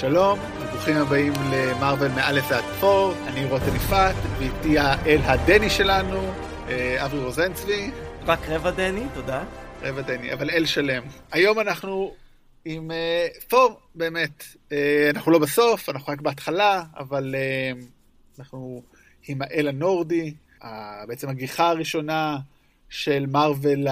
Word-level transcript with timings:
שלום, 0.00 0.38
וברוכים 0.38 0.96
הבאים 0.96 1.32
למרוויל 1.52 2.12
מאלף 2.12 2.44
ועד 2.50 2.64
פור, 2.80 3.14
אני 3.26 3.44
רותם 3.44 3.76
יפעת, 3.76 4.14
ואיתי 4.38 4.78
האל 4.78 5.20
הדני 5.24 5.70
שלנו, 5.70 6.32
אה, 6.68 7.04
אברי 7.04 7.24
רוזנצבי. 7.24 7.90
רק 8.26 8.38
רבע 8.48 8.70
דני, 8.70 9.06
תודה. 9.14 9.44
רבע 9.82 10.02
דני, 10.02 10.32
אבל 10.32 10.50
אל 10.50 10.66
שלם. 10.66 11.02
היום 11.32 11.60
אנחנו 11.60 12.14
עם 12.64 12.90
פור, 13.48 13.70
uh, 13.70 13.74
באמת. 13.94 14.42
Uh, 14.42 14.72
אנחנו 15.10 15.32
לא 15.32 15.38
בסוף, 15.38 15.88
אנחנו 15.88 16.12
רק 16.12 16.20
בהתחלה, 16.20 16.82
אבל 16.98 17.34
uh, 17.34 17.84
אנחנו 18.38 18.82
עם 19.28 19.42
האל 19.42 19.68
הנורדי, 19.68 20.34
בעצם 21.08 21.28
הגיחה 21.28 21.68
הראשונה 21.68 22.38
של 22.88 23.26
מארוול 23.28 23.86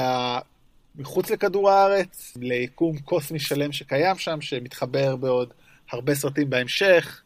מחוץ 0.97 1.31
לכדור 1.31 1.71
הארץ, 1.71 2.33
ליקום 2.41 2.99
קוסמי 2.99 3.39
שלם 3.39 3.73
שקיים 3.73 4.19
שם, 4.19 4.41
שמתחבר 4.41 5.17
בעוד 5.17 5.55
הרבה 5.91 6.15
סרטים 6.15 6.51
בהמשך. 6.51 7.21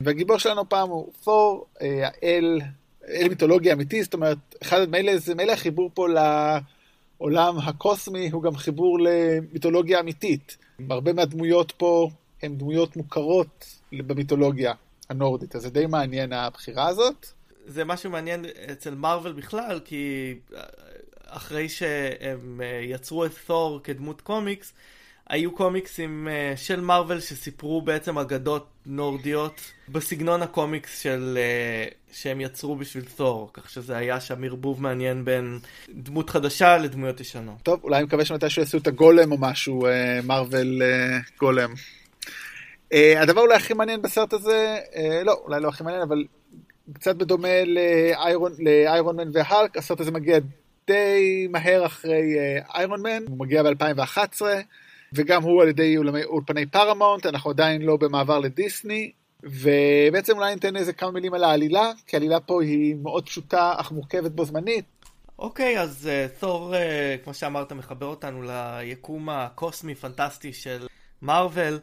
והגיבור 0.00 0.38
שלנו 0.38 0.68
פעם 0.68 0.88
הוא 0.88 1.12
פור, 1.24 1.66
האל, 1.80 2.60
אל 3.08 3.28
מיתולוגיה 3.28 3.72
אמיתי, 3.72 4.02
זאת 4.02 4.14
אומרת, 4.14 4.38
אחד 4.62 4.90
מילא, 4.90 5.18
זה 5.18 5.34
מילא 5.34 5.52
החיבור 5.52 5.90
פה 5.94 6.06
לעולם 6.08 7.58
הקוסמי, 7.58 8.30
הוא 8.30 8.42
גם 8.42 8.56
חיבור 8.56 8.98
למיתולוגיה 9.00 10.00
אמיתית. 10.00 10.56
הרבה 10.90 11.12
מהדמויות 11.12 11.72
פה 11.76 12.10
הן 12.42 12.56
דמויות 12.56 12.96
מוכרות 12.96 13.66
במיתולוגיה 13.92 14.72
הנורדית, 15.08 15.56
אז 15.56 15.62
זה 15.62 15.70
די 15.70 15.86
מעניין 15.86 16.32
הבחירה 16.32 16.88
הזאת. 16.88 17.26
זה 17.66 17.84
משהו 17.84 18.10
מעניין 18.10 18.44
אצל 18.72 18.94
מארוול 18.94 19.32
בכלל, 19.32 19.80
כי 19.84 20.34
אחרי 21.26 21.68
שהם 21.68 22.60
יצרו 22.82 23.24
את 23.24 23.30
תור 23.46 23.80
כדמות 23.84 24.20
קומיקס, 24.20 24.72
היו 25.30 25.52
קומיקסים 25.52 26.28
uh, 26.28 26.56
של 26.56 26.80
מארוול 26.80 27.20
שסיפרו 27.20 27.82
בעצם 27.82 28.18
אגדות 28.18 28.66
נורדיות 28.86 29.60
בסגנון 29.88 30.42
הקומיקס 30.42 31.00
של, 31.02 31.38
uh, 31.38 32.14
שהם 32.16 32.40
יצרו 32.40 32.76
בשביל 32.76 33.04
תור, 33.16 33.50
כך 33.52 33.70
שזה 33.70 33.96
היה 33.96 34.20
שם 34.20 34.44
ערבוב 34.44 34.82
מעניין 34.82 35.24
בין 35.24 35.58
דמות 35.88 36.30
חדשה 36.30 36.78
לדמויות 36.78 37.20
ישנות. 37.20 37.54
טוב, 37.62 37.80
אולי 37.84 37.96
אני 37.96 38.04
מקווה 38.04 38.24
שמתישהו 38.24 38.62
יעשו 38.62 38.78
את 38.78 38.86
הגולם 38.86 39.32
או 39.32 39.36
משהו, 39.40 39.86
מארוול 40.24 40.82
uh, 40.82 41.38
גולם. 41.38 41.72
Uh, 42.94 42.96
הדבר 43.16 43.40
אולי 43.40 43.54
הכי 43.54 43.74
מעניין 43.74 44.02
בסרט 44.02 44.32
הזה, 44.32 44.78
uh, 44.92 45.24
לא, 45.24 45.40
אולי 45.44 45.60
לא 45.60 45.68
הכי 45.68 45.84
מעניין, 45.84 46.02
אבל 46.02 46.24
קצת 46.92 47.16
בדומה 47.16 47.64
לאיירון, 47.64 48.52
לאיירון 48.58 49.16
מן 49.16 49.30
והאלק, 49.32 49.76
הסרט 49.76 50.00
הזה 50.00 50.10
מגיע 50.10 50.38
די 50.86 51.48
מהר 51.50 51.86
אחרי 51.86 52.36
איירון 52.74 53.02
מן, 53.02 53.22
הוא 53.28 53.38
מגיע 53.38 53.62
ב-2011. 53.62 54.42
וגם 55.14 55.42
הוא 55.42 55.62
על 55.62 55.68
ידי 55.68 55.96
אולפני 56.24 56.66
פארמונט, 56.66 57.26
אנחנו 57.26 57.50
עדיין 57.50 57.82
לא 57.82 57.96
במעבר 57.96 58.38
לדיסני, 58.38 59.12
ובעצם 59.42 60.36
אולי 60.36 60.54
ניתן 60.54 60.76
איזה 60.76 60.92
כמה 60.92 61.10
מילים 61.10 61.34
על 61.34 61.44
העלילה, 61.44 61.92
כי 62.06 62.16
העלילה 62.16 62.40
פה 62.40 62.62
היא 62.62 62.96
מאוד 63.02 63.26
פשוטה 63.26 63.74
אך 63.76 63.92
מורכבת 63.92 64.30
בו 64.30 64.44
זמנית. 64.44 64.84
אוקיי, 65.38 65.76
okay, 65.76 65.80
אז 65.80 66.08
uh, 66.08 66.40
תור, 66.40 66.74
uh, 66.74 67.24
כמו 67.24 67.34
שאמרת, 67.34 67.72
מחבר 67.72 68.06
אותנו 68.06 68.42
ליקום 68.42 69.28
הקוסמי 69.28 69.94
פנטסטי 69.94 70.52
של 70.52 70.86
מארוול. 71.22 71.78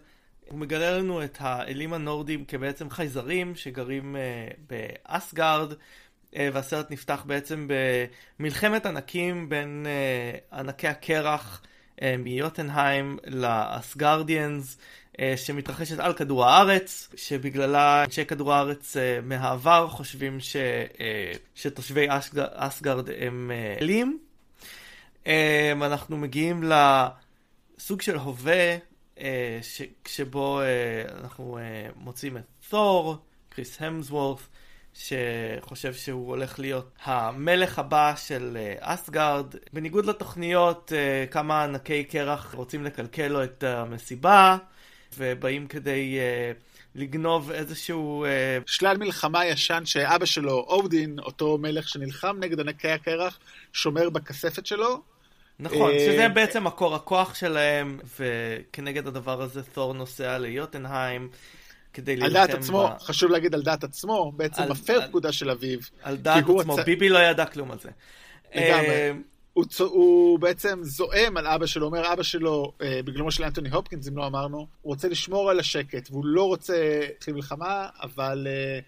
הוא 0.47 0.59
מגלה 0.59 0.97
לנו 0.97 1.23
את 1.23 1.38
האלים 1.39 1.94
הנורדים 1.94 2.45
כבעצם 2.45 2.89
חייזרים 2.89 3.56
שגרים 3.56 4.16
uh, 4.16 4.56
באסגרד, 4.69 5.72
uh, 5.72 6.38
והסרט 6.53 6.91
נפתח 6.91 7.23
בעצם 7.28 7.67
במלחמת 8.39 8.86
ענקים 8.86 9.50
בין 9.50 9.86
uh, 9.86 10.56
ענקי 10.56 10.88
הקרח. 10.88 11.62
מיוטנהיים 12.17 13.17
לאסגרדיאנס 13.28 14.78
שמתרחשת 15.35 16.00
על 16.00 16.13
כדור 16.13 16.46
הארץ, 16.46 17.09
שבגללה 17.16 18.03
אנשי 18.03 18.25
כדור 18.25 18.53
הארץ 18.53 18.97
אה, 18.97 19.19
מהעבר 19.24 19.88
חושבים 19.88 20.40
ש, 20.40 20.56
אה, 20.56 21.31
שתושבי 21.56 22.07
אסגרד 22.53 23.09
הם 23.18 23.52
אה, 23.53 23.78
אלים. 23.81 24.19
אנחנו 25.81 26.18
מגיעים 26.18 26.63
לסוג 26.63 28.02
של 28.02 28.16
הווה 28.16 28.78
שבו 30.07 30.62
אנחנו 31.22 31.59
מוצאים 31.96 32.38
את 32.38 32.44
תור, 32.69 33.18
קריס 33.50 33.81
המסוורת', 33.81 34.40
שחושב 34.97 35.94
שהוא 35.94 36.28
הולך 36.28 36.59
להיות 36.59 36.90
המלך 37.03 37.80
הבא 37.80 38.13
של 38.16 38.58
אה, 38.59 38.75
אסגרד. 38.80 39.46
בניגוד 39.74 40.06
לתוכניות, 40.06 40.94
אה, 40.96 41.25
כמה 41.31 41.63
ענקי 41.63 42.03
קרח 42.03 42.53
רוצים 42.53 42.84
לקלקל 42.84 43.28
לו 43.28 43.44
את 43.44 43.63
המסיבה, 43.63 44.57
ובאים 45.18 45.68
כדי 45.68 46.19
אה, 46.19 46.52
לגנוב 46.96 47.52
איזשהו... 47.52 48.25
שלל 48.66 48.97
מלחמה 48.97 49.46
ישן 49.46 49.81
שאבא 49.86 50.25
שלו, 50.25 50.66
אודין, 50.68 51.19
אותו 51.19 51.57
מלך 51.57 51.90
שנלחם 51.90 52.38
נגד 52.40 52.59
ענקי 52.59 52.90
הקרח, 52.90 53.40
שומר 53.74 54.09
בכספת 54.09 54.66
שלו. 54.66 55.02
נכון, 55.59 55.91
שזה 56.00 56.30
בעצם 56.30 56.63
מקור 56.63 56.96
הכוח 56.96 57.36
שלהם, 57.36 58.00
וכנגד 58.19 59.07
הדבר 59.07 59.41
הזה 59.41 59.63
תור 59.63 59.94
נוסע 59.94 60.38
ליוטנהיים. 60.38 61.30
כדי 61.97 62.16
להילחם. 62.16 62.40
על 62.40 62.47
דעת 62.47 62.59
עצמו, 62.59 62.88
ב... 62.88 63.00
חשוב 63.00 63.31
להגיד 63.31 63.53
על 63.53 63.62
דעת 63.62 63.84
עצמו, 63.84 64.31
בעצם 64.35 64.62
על, 64.62 64.69
מפר 64.69 64.94
על... 64.94 65.08
פקודה 65.08 65.31
של 65.31 65.50
אביו. 65.50 65.80
על 66.03 66.18
דעת 66.18 66.44
עצמו, 66.44 66.80
הצ... 66.80 66.85
ביבי 66.85 67.09
לא 67.09 67.19
ידע 67.19 67.46
כלום 67.46 67.72
על 67.72 67.80
זה. 67.80 67.90
לגמרי. 68.56 68.90
אה, 68.90 69.12
הוא, 69.53 69.66
צ... 69.66 69.81
הוא 69.81 70.40
בעצם 70.40 70.80
זועם 70.81 71.38
על 71.38 71.47
אבא 71.47 71.66
שלו, 71.66 71.86
אומר 71.86 72.13
אבא 72.13 72.24
שלו, 72.24 72.74
אה, 72.81 73.00
בגלומו 73.06 73.31
של 73.31 73.44
אנטוני 73.44 73.69
הופקינס, 73.69 74.07
אם 74.07 74.18
לא 74.18 74.28
אמרנו, 74.28 74.57
הוא 74.57 74.68
רוצה 74.81 75.07
לשמור 75.07 75.50
על 75.50 75.59
השקט, 75.59 76.07
והוא 76.12 76.25
לא 76.25 76.44
רוצה 76.44 77.00
להתחיל 77.07 77.34
מלחמה, 77.34 77.88
אבל 78.02 78.47
אה, 78.50 78.80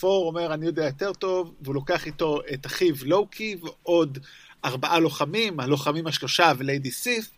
פור 0.00 0.26
אומר, 0.26 0.54
אני 0.54 0.66
יודע 0.66 0.84
יותר 0.84 1.12
טוב, 1.12 1.54
והוא 1.60 1.74
לוקח 1.74 2.06
איתו 2.06 2.40
את 2.54 2.66
אחיו 2.66 2.94
לוקי 3.04 3.56
ועוד 3.62 4.18
ארבעה 4.64 4.98
לוחמים, 4.98 5.60
הלוחמים 5.60 6.06
השלושה 6.06 6.52
וליידי 6.58 6.90
סיף, 6.90 7.30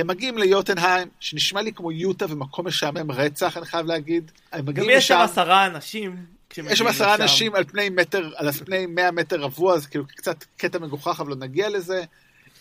הם 0.00 0.06
מגיעים 0.06 0.38
ליוטנהיים, 0.38 1.08
שנשמע 1.20 1.62
לי 1.62 1.72
כמו 1.72 1.92
יוטה 1.92 2.26
ומקום 2.28 2.66
משעמם 2.66 3.10
רצח, 3.10 3.56
אני 3.56 3.66
חייב 3.66 3.86
להגיד. 3.86 4.30
גם 4.72 4.84
יש 4.90 5.08
שם 5.08 5.18
עשרה 5.18 5.66
אנשים. 5.66 6.16
יש 6.56 6.78
שם 6.78 6.86
עשרה 6.86 7.14
אנשים 7.14 7.54
על 7.54 7.64
פני 7.64 7.88
מטר, 7.88 8.30
על 8.36 8.52
פני 8.52 8.86
מאה 8.86 9.10
מטר 9.10 9.40
רבוע, 9.40 9.78
זה 9.78 9.88
כאילו 9.88 10.04
קצת 10.06 10.44
קטע 10.56 10.78
מגוחך, 10.78 11.20
אבל 11.20 11.30
לא 11.30 11.36
נגיע 11.36 11.68
לזה. 11.68 12.04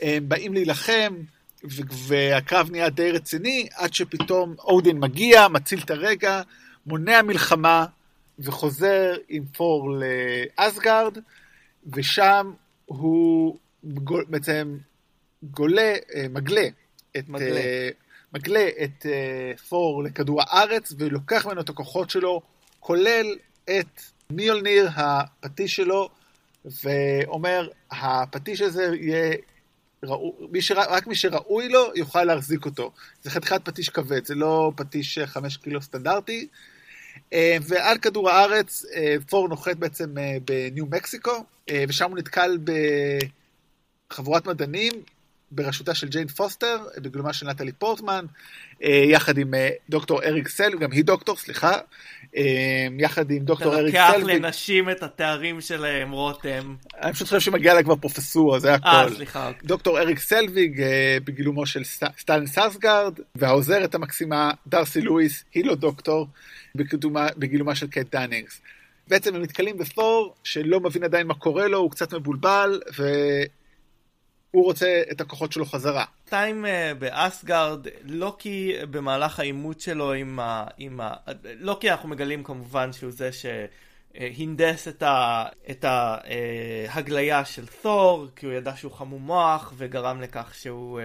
הם 0.02 0.30
באים 0.30 0.54
להילחם, 0.54 1.14
והקרב 2.08 2.72
נהיה 2.72 2.90
די 2.90 3.12
רציני, 3.12 3.68
עד 3.76 3.94
שפתאום 3.94 4.56
אודין 4.60 5.00
מגיע, 5.00 5.48
מציל 5.48 5.80
את 5.86 5.92
הרגע, 5.92 6.42
מונע 6.86 7.22
מלחמה, 7.22 7.86
וחוזר 8.40 9.14
עם 9.30 9.44
פור 9.46 9.90
לאסגרד, 9.92 11.18
ושם 11.94 12.52
הוא 12.86 13.58
בעצם 14.28 14.78
גולה, 15.44 15.96
אה, 16.16 16.26
מגלה 16.30 16.68
את, 17.18 17.30
מגלה. 17.30 17.60
Uh, 17.60 17.94
מגלה 18.34 18.70
את 18.84 19.06
uh, 19.06 19.60
פור 19.62 20.04
לכדור 20.04 20.42
הארץ 20.42 20.94
ולוקח 20.98 21.46
ממנו 21.46 21.62
את 21.62 21.70
הכוחות 21.70 22.10
שלו, 22.10 22.42
כולל 22.80 23.26
את 23.64 24.02
מיולניר, 24.30 24.90
הפטיש 24.96 25.76
שלו, 25.76 26.10
ואומר, 26.84 27.70
הפטיש 27.92 28.62
הזה 28.62 28.92
יהיה, 29.00 29.36
ראו, 30.04 30.36
מי 30.52 30.62
שרא, 30.62 30.86
רק 30.90 31.08
מי 31.08 31.16
שראוי 31.16 31.70
לו 31.70 31.92
יוכל 31.96 32.24
להחזיק 32.24 32.66
אותו. 32.66 32.92
זה 33.24 33.32
חתיכת 33.32 33.62
פטיש 33.66 33.90
כבד, 33.90 34.26
זה 34.26 34.36
לא 34.36 34.72
פטיש 34.76 35.20
חמש 35.20 35.58
קילו 35.58 35.82
סטנדרטי. 35.82 36.48
ועל 37.62 37.98
כדור 38.02 38.30
הארץ, 38.30 38.86
תור 39.30 39.48
נוחת 39.48 39.76
בעצם 39.76 40.16
בניו 40.46 40.86
מקסיקו, 40.86 41.44
ושם 41.88 42.10
הוא 42.10 42.18
נתקל 42.18 42.58
בחבורת 44.10 44.48
מדענים 44.48 44.94
בראשותה 45.52 45.96
של 45.96 46.08
ג'יין 46.08 46.28
פוסטר, 46.28 46.78
בגילומה 46.98 47.34
של 47.34 47.48
נטלי 47.48 47.72
פורטמן, 47.72 48.26
אה, 48.84 48.90
יחד 48.90 49.38
עם 49.38 49.54
אה, 49.54 49.70
דוקטור 49.90 50.24
אריק 50.24 50.48
סל, 50.48 50.78
גם 50.80 50.92
היא 50.92 51.04
דוקטור, 51.04 51.38
סליחה, 51.38 51.74
אה, 52.38 52.88
יחד 53.00 53.32
עם 53.32 53.40
דוקטור 53.40 53.76
אריק 53.76 53.96
סל. 53.96 54.02
אתה 54.10 54.18
לוקח 54.18 54.30
לנשים 54.30 54.90
את 54.90 55.04
התארים 55.04 55.62
שלהם, 55.62 56.12
רותם. 56.12 56.76
אני 57.02 57.14
פשוט 57.14 57.28
חושב 57.28 57.40
שמגיע 57.40 57.74
לה 57.74 57.84
כבר 57.84 57.96
פרופסורה, 57.96 58.60
זה 58.60 58.74
הכל. 58.74 58.88
אה, 58.88 59.10
סליחה. 59.16 59.52
דוקטור 59.64 60.00
אריק 60.00 60.20
סלוויג, 60.20 60.84
בגילומו 61.24 61.66
של 61.66 61.84
סטלן 62.18 62.48
סקארסגארד, 62.48 63.14
והעוזרת 63.36 63.96
המקסימה, 63.96 64.52
דרסי 64.68 65.02
לואיס, 65.02 65.44
היא 65.54 65.66
לא 65.66 65.76
דוקטור, 65.76 66.28
בגילומה 67.38 67.76
של 67.76 67.88
קט 67.88 68.16
דנינגס. 68.16 68.62
בעצם 69.10 69.36
הם 69.36 69.42
נתקלים 69.42 69.78
בתור 69.78 70.36
שלא 70.44 70.80
מבין 70.80 71.04
עדיין 71.04 71.28
מה 71.28 71.34
קורה 71.34 71.68
לו, 71.68 71.78
הוא 71.78 71.92
קצת 71.92 72.14
מבולבל. 72.14 72.80
הוא 74.52 74.64
רוצה 74.64 75.02
את 75.12 75.22
הכוחות 75.22 75.52
שלו 75.52 75.66
חזרה. 75.66 76.06
בינתיים 76.26 76.66
אה, 76.66 76.68
באסגרד, 77.00 77.88
לוקי 78.04 78.74
במהלך 78.92 79.40
העימות 79.40 79.80
שלו 79.80 80.14
עם 80.14 80.40
ה... 80.40 80.68
עם 80.78 81.02
ה... 81.02 81.14
לוקי 81.44 81.92
אנחנו 81.92 82.10
מגלים 82.10 82.44
כמובן 82.44 82.94
שהוא 82.94 83.12
זה 83.12 83.30
שהנדס 83.32 84.88
את, 84.88 85.04
ה... 85.04 85.46
את 85.70 85.86
ההגליה 85.88 87.46
של 87.46 87.68
תור, 87.68 88.28
כי 88.36 88.46
הוא 88.46 88.54
ידע 88.54 88.76
שהוא 88.76 88.92
חמום 88.92 89.22
מוח 89.22 89.74
וגרם 89.78 90.22
לכך 90.22 90.56
שהוא, 90.56 91.00
אה, 91.00 91.04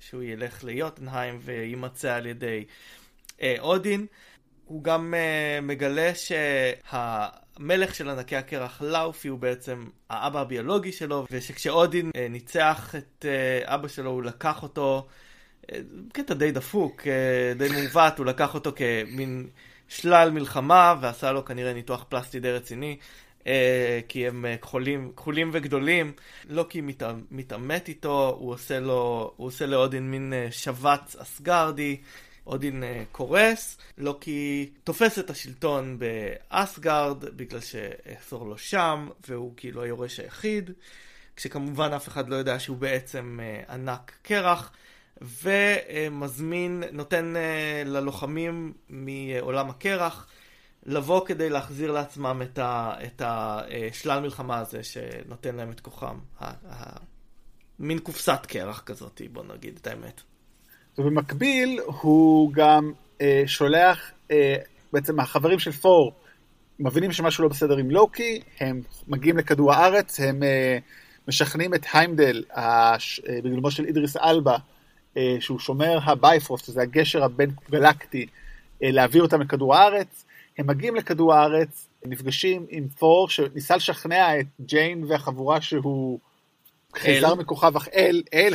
שהוא 0.00 0.22
ילך 0.22 0.64
ליוטנהיים 0.64 1.38
ויימצא 1.42 2.14
על 2.14 2.26
ידי 2.26 2.64
אודין. 3.58 4.06
הוא 4.64 4.84
גם 4.84 5.14
מגלה 5.62 6.12
שהמלך 7.58 7.94
של 7.94 8.10
ענקי 8.10 8.36
הקרח 8.36 8.82
לאופי 8.82 9.28
הוא 9.28 9.38
בעצם 9.38 9.84
האבא 10.10 10.40
הביולוגי 10.40 10.92
שלו, 10.92 11.26
ושכשאודין 11.30 12.10
uh, 12.10 12.18
ניצח 12.30 12.94
את 12.98 13.24
uh, 13.24 13.68
אבא 13.74 13.88
שלו 13.88 14.10
הוא 14.10 14.22
לקח 14.22 14.62
אותו, 14.62 15.06
uh, 15.62 15.74
קטע 16.12 16.34
די 16.34 16.52
דפוק, 16.52 17.00
uh, 17.00 17.58
די 17.58 17.68
מעוות, 17.68 18.18
הוא 18.18 18.26
לקח 18.26 18.54
אותו 18.54 18.72
כמין 18.76 19.46
שלל 19.88 20.30
מלחמה 20.30 20.94
ועשה 21.00 21.32
לו 21.32 21.44
כנראה 21.44 21.72
ניתוח 21.72 22.04
פלסטי 22.08 22.40
די 22.40 22.52
רציני. 22.52 22.96
אה, 23.46 24.00
כי 24.08 24.28
הם 24.28 24.46
אה, 24.46 24.56
כחולים, 24.56 25.12
כחולים 25.16 25.50
וגדולים. 25.52 26.12
לוקי 26.48 26.80
מת, 26.80 27.02
מתעמת 27.30 27.88
איתו, 27.88 28.36
הוא 28.38 28.52
עושה, 28.52 28.80
לו, 28.80 29.32
הוא 29.36 29.46
עושה 29.46 29.66
לאודין 29.66 30.10
מין 30.10 30.32
אה, 30.32 30.46
שבץ 30.50 31.16
אסגרדי, 31.16 31.96
אודין 32.46 32.84
קורס, 33.12 33.78
לוקי 33.98 34.70
תופס 34.84 35.18
את 35.18 35.30
השלטון 35.30 35.98
באסגרד 35.98 37.24
בגלל 37.36 37.60
שאסור 37.60 38.46
לו 38.46 38.58
שם, 38.58 39.08
והוא 39.28 39.52
כאילו 39.56 39.82
היורש 39.82 40.20
היחיד, 40.20 40.70
כשכמובן 41.36 41.92
אף 41.92 42.08
אחד 42.08 42.28
לא 42.28 42.36
יודע 42.36 42.58
שהוא 42.58 42.76
בעצם 42.76 43.40
ענק 43.68 44.12
קרח. 44.22 44.70
ומזמין, 45.20 46.82
נותן 46.92 47.34
ללוחמים 47.84 48.72
מעולם 48.88 49.70
הקרח 49.70 50.26
לבוא 50.86 51.26
כדי 51.26 51.50
להחזיר 51.50 51.92
לעצמם 51.92 52.42
את, 52.42 52.58
ה, 52.58 52.94
את 53.04 53.22
השלל 53.24 54.20
מלחמה 54.20 54.58
הזה 54.58 54.84
שנותן 54.84 55.54
להם 55.54 55.70
את 55.70 55.80
כוחם. 55.80 56.18
מין 57.78 57.98
קופסת 57.98 58.46
קרח 58.48 58.82
כזאת, 58.86 59.20
בוא 59.32 59.44
נגיד 59.44 59.78
את 59.80 59.86
האמת. 59.86 60.22
ובמקביל 60.98 61.80
הוא 61.86 62.52
גם 62.52 62.92
אה, 63.20 63.42
שולח, 63.46 64.10
אה, 64.30 64.56
בעצם 64.92 65.20
החברים 65.20 65.58
של 65.58 65.72
תור 65.72 66.12
מבינים 66.78 67.12
שמשהו 67.12 67.42
לא 67.42 67.48
בסדר 67.48 67.76
עם 67.76 67.90
לוקי, 67.90 68.40
הם 68.60 68.80
מגיעים 69.08 69.38
לכדור 69.38 69.72
הארץ, 69.72 70.20
הם 70.20 70.42
אה, 70.42 70.78
משכנעים 71.28 71.74
את 71.74 71.86
היימדל, 71.92 72.44
הש, 72.50 73.20
אה, 73.28 73.38
בגילומו 73.44 73.70
של 73.70 73.84
אידריס 73.84 74.16
אלבה, 74.16 74.56
אה, 75.16 75.36
שהוא 75.40 75.58
שומר 75.58 75.98
הבייפרוסט, 76.04 76.64
שזה 76.64 76.82
הגשר 76.82 77.24
הבין 77.24 77.50
גלקטי, 77.70 78.26
אה, 78.82 78.90
להביא 78.90 79.20
אותם 79.20 79.40
לכדור 79.40 79.74
הארץ. 79.74 80.24
הם 80.58 80.66
מגיעים 80.66 80.96
לכדור 80.96 81.34
הארץ, 81.34 81.88
נפגשים 82.04 82.66
עם 82.68 82.88
תור, 82.88 83.28
שניסה 83.28 83.76
לשכנע 83.76 84.40
את 84.40 84.46
ג'יין 84.60 85.04
והחבורה 85.08 85.60
שהוא 85.60 86.18
חייזר 86.96 87.34
מכוכב 87.34 87.76
אחר, 87.76 87.90
אל, 87.94 88.22
אל, 88.34 88.54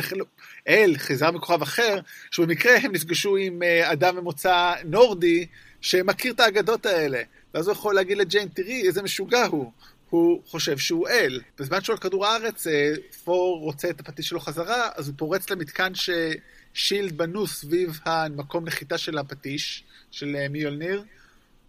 אל, 0.68 0.94
חייזר 0.96 1.30
מכוכב 1.30 1.62
אחר, 1.62 1.98
שבמקרה 2.30 2.76
הם 2.76 2.92
נפגשו 2.92 3.36
עם 3.36 3.62
אה, 3.62 3.92
אדם 3.92 4.16
ממוצא 4.16 4.72
נורדי, 4.84 5.46
שמכיר 5.80 6.32
את 6.32 6.40
האגדות 6.40 6.86
האלה. 6.86 7.22
ואז 7.54 7.66
הוא 7.68 7.72
יכול 7.72 7.94
להגיד 7.94 8.18
לג'יין, 8.18 8.48
תראי 8.48 8.86
איזה 8.86 9.02
משוגע 9.02 9.44
הוא. 9.44 9.72
הוא 10.10 10.42
חושב 10.46 10.78
שהוא 10.78 11.08
אל. 11.08 11.40
בזמן 11.58 11.80
שהוא 11.80 11.94
על 11.94 12.00
כדור 12.00 12.26
הארץ, 12.26 12.66
אה, 12.66 12.92
תור 13.24 13.60
רוצה 13.60 13.90
את 13.90 14.00
הפטיש 14.00 14.28
שלו 14.28 14.40
חזרה, 14.40 14.88
אז 14.94 15.08
הוא 15.08 15.14
פורץ 15.18 15.50
למתקן 15.50 15.92
ששילד 15.94 17.18
בנו 17.18 17.46
סביב 17.46 18.00
המקום 18.04 18.64
נחיתה 18.64 18.98
של 18.98 19.18
הפטיש, 19.18 19.84
של 20.10 20.36
אה, 20.36 20.48
מיולניר. 20.48 21.04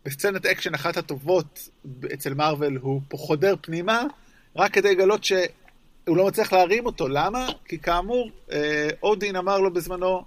בסצנת 0.05 0.45
אקשן 0.45 0.73
אחת 0.73 0.97
הטובות 0.97 1.69
אצל 2.13 2.33
מארוול 2.33 2.77
הוא 2.81 3.01
חודר 3.13 3.55
פנימה, 3.61 4.03
רק 4.55 4.73
כדי 4.73 4.95
לגלות 4.95 5.23
שהוא 6.05 6.17
לא 6.17 6.27
מצליח 6.27 6.53
להרים 6.53 6.85
אותו. 6.85 7.07
למה? 7.07 7.47
כי 7.65 7.79
כאמור, 7.79 8.29
אה, 8.51 8.89
אודין 9.03 9.35
אמר 9.35 9.59
לו 9.59 9.73
בזמנו, 9.73 10.23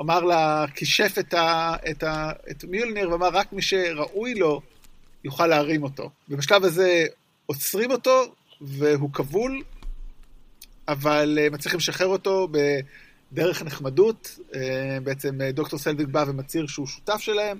אמר 0.00 0.20
לה, 0.20 0.64
כישף 0.74 1.14
את, 1.18 1.34
ה, 1.34 1.74
את, 1.90 2.02
ה, 2.02 2.32
את 2.50 2.64
מיולניר 2.64 3.10
ואמר, 3.10 3.28
רק 3.28 3.52
מי 3.52 3.62
שראוי 3.62 4.34
לו 4.34 4.60
יוכל 5.24 5.46
להרים 5.46 5.82
אותו. 5.82 6.10
ובשלב 6.28 6.64
הזה 6.64 7.06
עוצרים 7.46 7.90
אותו, 7.90 8.22
והוא 8.60 9.10
כבול, 9.12 9.62
אבל 10.88 11.38
אה, 11.40 11.50
מצליחים 11.50 11.78
לשחרר 11.78 12.06
אותו 12.06 12.48
בדרך 13.32 13.62
נחמדות. 13.62 14.38
אה, 14.54 14.98
בעצם 15.04 15.38
דוקטור 15.52 15.78
סלוויג 15.78 16.08
בא 16.08 16.24
ומצהיר 16.26 16.66
שהוא 16.66 16.86
שותף 16.86 17.18
שלהם, 17.18 17.58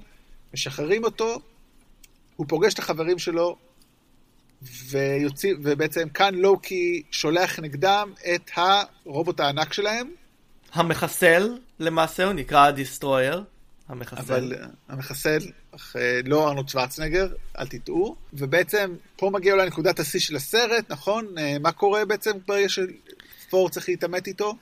משחררים 0.54 1.04
אותו, 1.04 1.40
הוא 2.36 2.46
פוגש 2.48 2.74
את 2.74 2.78
החברים 2.78 3.18
שלו, 3.18 3.56
ויוציא, 4.62 5.54
ובעצם 5.62 6.08
כאן 6.08 6.34
לוקי 6.34 7.02
שולח 7.10 7.58
נגדם 7.58 8.12
את 8.34 8.50
הרובוט 8.56 9.40
הענק 9.40 9.72
שלהם. 9.72 10.10
המחסל, 10.72 11.58
למעשה 11.80 12.24
הוא 12.24 12.32
נקרא 12.32 12.66
הדיסטרויר. 12.66 13.44
המחסל. 13.88 14.18
אבל 14.18 14.52
המחסל, 14.88 15.38
אך 15.74 15.96
אה, 15.96 16.20
לא 16.24 16.48
ארנולד 16.48 16.68
שוורצנגר, 16.68 17.28
אל 17.58 17.66
תטעו. 17.66 18.16
ובעצם 18.32 18.94
פה 19.16 19.30
מגיע 19.30 19.52
אולי 19.52 19.66
נקודת 19.66 20.00
השיא 20.00 20.20
של 20.20 20.36
הסרט, 20.36 20.84
נכון? 20.88 21.38
אה, 21.38 21.56
מה 21.60 21.72
קורה 21.72 22.04
בעצם 22.04 22.32
ברגע 22.46 22.66
שפור 22.68 23.68
צריך 23.68 23.88
להתעמת 23.88 24.26
איתו? 24.26 24.54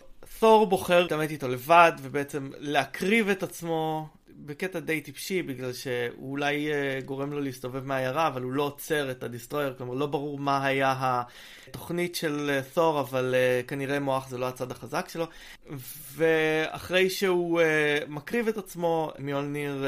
תור 0.45 0.67
בוחר 0.67 1.03
להתעמת 1.03 1.31
איתו 1.31 1.49
לבד, 1.49 1.93
ובעצם 2.03 2.51
להקריב 2.59 3.29
את 3.29 3.43
עצמו 3.43 4.09
בקטע 4.47 4.81
די 4.81 5.01
טיפשי, 5.01 5.43
בגלל 5.43 5.73
שהוא 5.73 6.31
אולי 6.31 6.69
uh, 6.71 7.05
גורם 7.05 7.33
לו 7.33 7.41
להסתובב 7.41 7.85
מהעיירה, 7.85 8.27
אבל 8.27 8.43
הוא 8.43 8.53
לא 8.53 8.63
עוצר 8.63 9.11
את 9.11 9.23
הדיסטרויר, 9.23 9.75
כלומר 9.79 9.95
לא 9.95 10.07
ברור 10.07 10.39
מה 10.39 10.67
היה 10.67 11.23
התוכנית 11.69 12.15
של 12.15 12.61
תור, 12.75 13.01
אבל 13.01 13.35
uh, 13.35 13.67
כנראה 13.69 14.01
מוח 14.01 14.29
זה 14.29 14.39
לא 14.39 14.49
הצד 14.49 14.71
החזק 14.71 15.09
שלו. 15.09 15.27
ואחרי 16.15 17.11
שהוא 17.11 17.61
מקריב 18.09 18.49
את 18.49 18.57
עצמו, 18.57 19.13
מיולניר, 19.19 19.85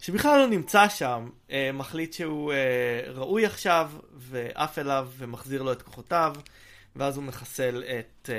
שבכלל 0.00 0.38
לא 0.38 0.46
נמצא 0.46 0.88
שם, 0.88 1.28
מחליט 1.74 2.12
שהוא 2.12 2.52
ראוי 3.14 3.46
עכשיו, 3.46 3.90
ועף 4.16 4.78
אליו 4.78 5.08
ומחזיר 5.18 5.62
לו 5.62 5.72
את 5.72 5.82
כוחותיו, 5.82 6.34
ואז 6.96 7.16
הוא 7.16 7.24
מחסל 7.24 7.82
את, 7.98 8.30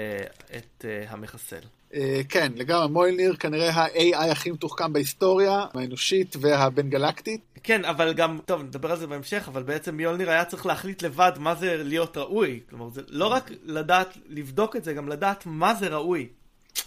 את 0.58 0.86
המחסל. 1.08 1.79
אה, 1.94 2.22
כן, 2.30 2.52
לגמרי, 2.56 2.88
מיולניר 2.88 3.36
כנראה 3.36 3.70
ה-AI 3.70 4.32
הכי 4.32 4.52
מתוחכם 4.52 4.94
בהיסטוריה, 4.94 5.66
האנושית 5.74 6.36
והבין 6.40 6.90
גלקטית. 6.90 7.42
כן, 7.64 7.86
אבל 7.86 8.14
גם, 8.14 8.40
טוב, 8.46 8.62
נדבר 8.62 8.92
על 8.92 8.98
זה 8.98 9.08
בהמשך, 9.08 9.48
אבל 9.48 9.64
בעצם 9.64 9.96
מיולניר 9.96 10.30
היה 10.30 10.46
צריך 10.46 10.66
להחליט 10.66 11.02
לבד 11.02 11.32
מה 11.38 11.56
זה 11.56 11.84
להיות 11.84 12.18
ראוי. 12.18 12.60
כלומר, 12.70 12.90
זה 12.90 13.02
לא 13.08 13.28
רק 13.28 13.52
לדעת, 13.64 14.18
לבדוק 14.28 14.76
את 14.76 14.84
זה, 14.84 14.94
גם 14.94 15.10
לדעת 15.10 15.46
מה 15.46 15.76
זה 15.76 15.88
ראוי. 15.88 16.28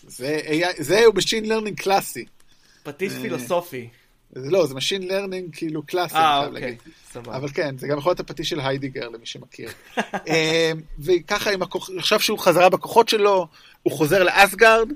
זה, 0.07 0.41
AI, 0.45 0.83
זה 0.83 1.05
הוא 1.05 1.15
machine 1.15 1.49
learning 1.49 1.81
קלאסי. 1.81 2.25
פטיש 2.83 3.13
אה, 3.13 3.21
פילוסופי. 3.21 3.89
זה 4.35 4.51
לא, 4.51 4.67
זה 4.67 4.75
machine 4.75 5.09
learning 5.09 5.57
כאילו 5.57 5.83
קלאסי, 5.83 6.15
אה, 6.15 6.47
אוקיי, 6.47 6.77
סבבה. 7.13 7.37
אבל 7.37 7.49
כן, 7.49 7.79
זה 7.79 7.87
גם 7.87 7.99
יכול 7.99 8.11
להיות 8.11 8.21
הפטיש 8.21 8.49
של 8.49 8.61
היידגר, 8.61 9.09
למי 9.09 9.27
שמכיר. 9.27 9.71
אה, 10.29 10.73
וככה, 10.99 11.51
הכוח... 11.61 11.91
עכשיו 11.99 12.21
שהוא 12.21 12.39
חזרה 12.39 12.69
בכוחות 12.69 13.09
שלו, 13.09 13.47
הוא 13.83 13.93
חוזר 13.93 14.23
לאסגרד, 14.23 14.89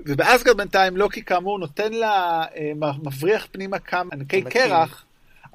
ובאסגרד 0.00 0.56
בינתיים 0.56 0.96
לוקי 0.96 1.22
כאמור 1.22 1.58
נותן 1.58 1.92
לה, 1.92 2.44
אה, 2.56 2.72
מבריח 3.02 3.46
פנימה 3.52 3.78
כמה 3.78 4.10
ענקי 4.12 4.42
קרח, 4.42 5.04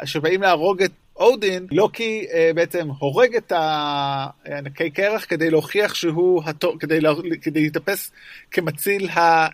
שבאים 0.06 0.42
להרוג 0.42 0.82
את 0.82 0.92
אודין, 1.16 1.68
לוקי 1.72 2.26
אה, 2.34 2.52
בעצם 2.56 2.90
הורג 3.00 3.36
את 3.36 3.52
הענקי 3.56 4.90
קרח 4.90 5.26
כדי 5.30 5.50
להוכיח 5.50 5.94
שהוא, 5.94 6.44
התו, 6.46 6.74
כדי, 6.80 7.02
לה, 7.02 7.14
כדי 7.42 7.64
להתאפס 7.64 8.12
כמציל 8.52 9.10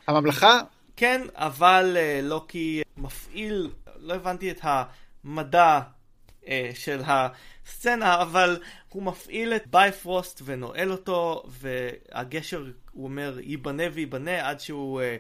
הממלכה. 0.08 0.60
כן, 0.96 1.22
אבל 1.36 1.98
לוקי 2.24 2.82
מפעיל, 2.98 3.72
לא 3.96 4.14
הבנתי 4.14 4.52
את 4.52 4.60
המדע 4.64 5.80
אה, 6.48 6.72
של 6.74 7.02
הסצנה, 7.06 8.22
אבל 8.22 8.62
הוא 8.90 9.04
מפעיל 9.04 9.54
את 9.54 9.68
בייפרוסט 9.68 10.42
ונועל 10.46 10.92
אותו, 10.92 11.44
והגשר, 11.48 12.66
הוא 12.92 13.04
אומר, 13.04 13.40
ייבנה 13.40 13.84
וייבנה 13.94 14.50
עד 14.50 14.60
שהוא 14.60 15.02
אה, 15.02 15.18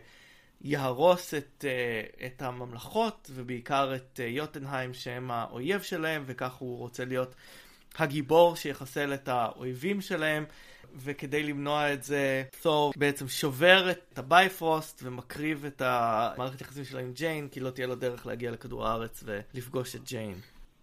יהרוס 0.61 1.33
את, 1.33 1.65
אה, 1.67 2.25
את 2.27 2.41
הממלכות, 2.41 3.31
ובעיקר 3.33 3.95
את 3.95 4.19
יוטנהיים 4.23 4.93
שהם 4.93 5.31
האויב 5.31 5.81
שלהם, 5.81 6.23
וכך 6.25 6.53
הוא 6.53 6.77
רוצה 6.77 7.05
להיות 7.05 7.35
הגיבור 7.97 8.55
שיחסל 8.55 9.13
את 9.13 9.27
האויבים 9.27 10.01
שלהם. 10.01 10.45
וכדי 10.95 11.43
למנוע 11.43 11.93
את 11.93 12.03
זה, 12.03 12.43
תור 12.61 12.93
בעצם 12.95 13.27
שובר 13.27 13.91
את 13.91 14.19
הבייפרוסט 14.19 15.01
ומקריב 15.03 15.65
את 15.65 15.81
המערכת 15.85 16.61
יחסים 16.61 16.85
שלו 16.85 16.99
עם 16.99 17.11
ג'יין, 17.11 17.47
כי 17.47 17.59
לא 17.59 17.69
תהיה 17.69 17.87
לו 17.87 17.95
דרך 17.95 18.25
להגיע 18.25 18.51
לכדור 18.51 18.87
הארץ 18.87 19.23
ולפגוש 19.25 19.95
את 19.95 20.01
ג'יין. 20.03 20.35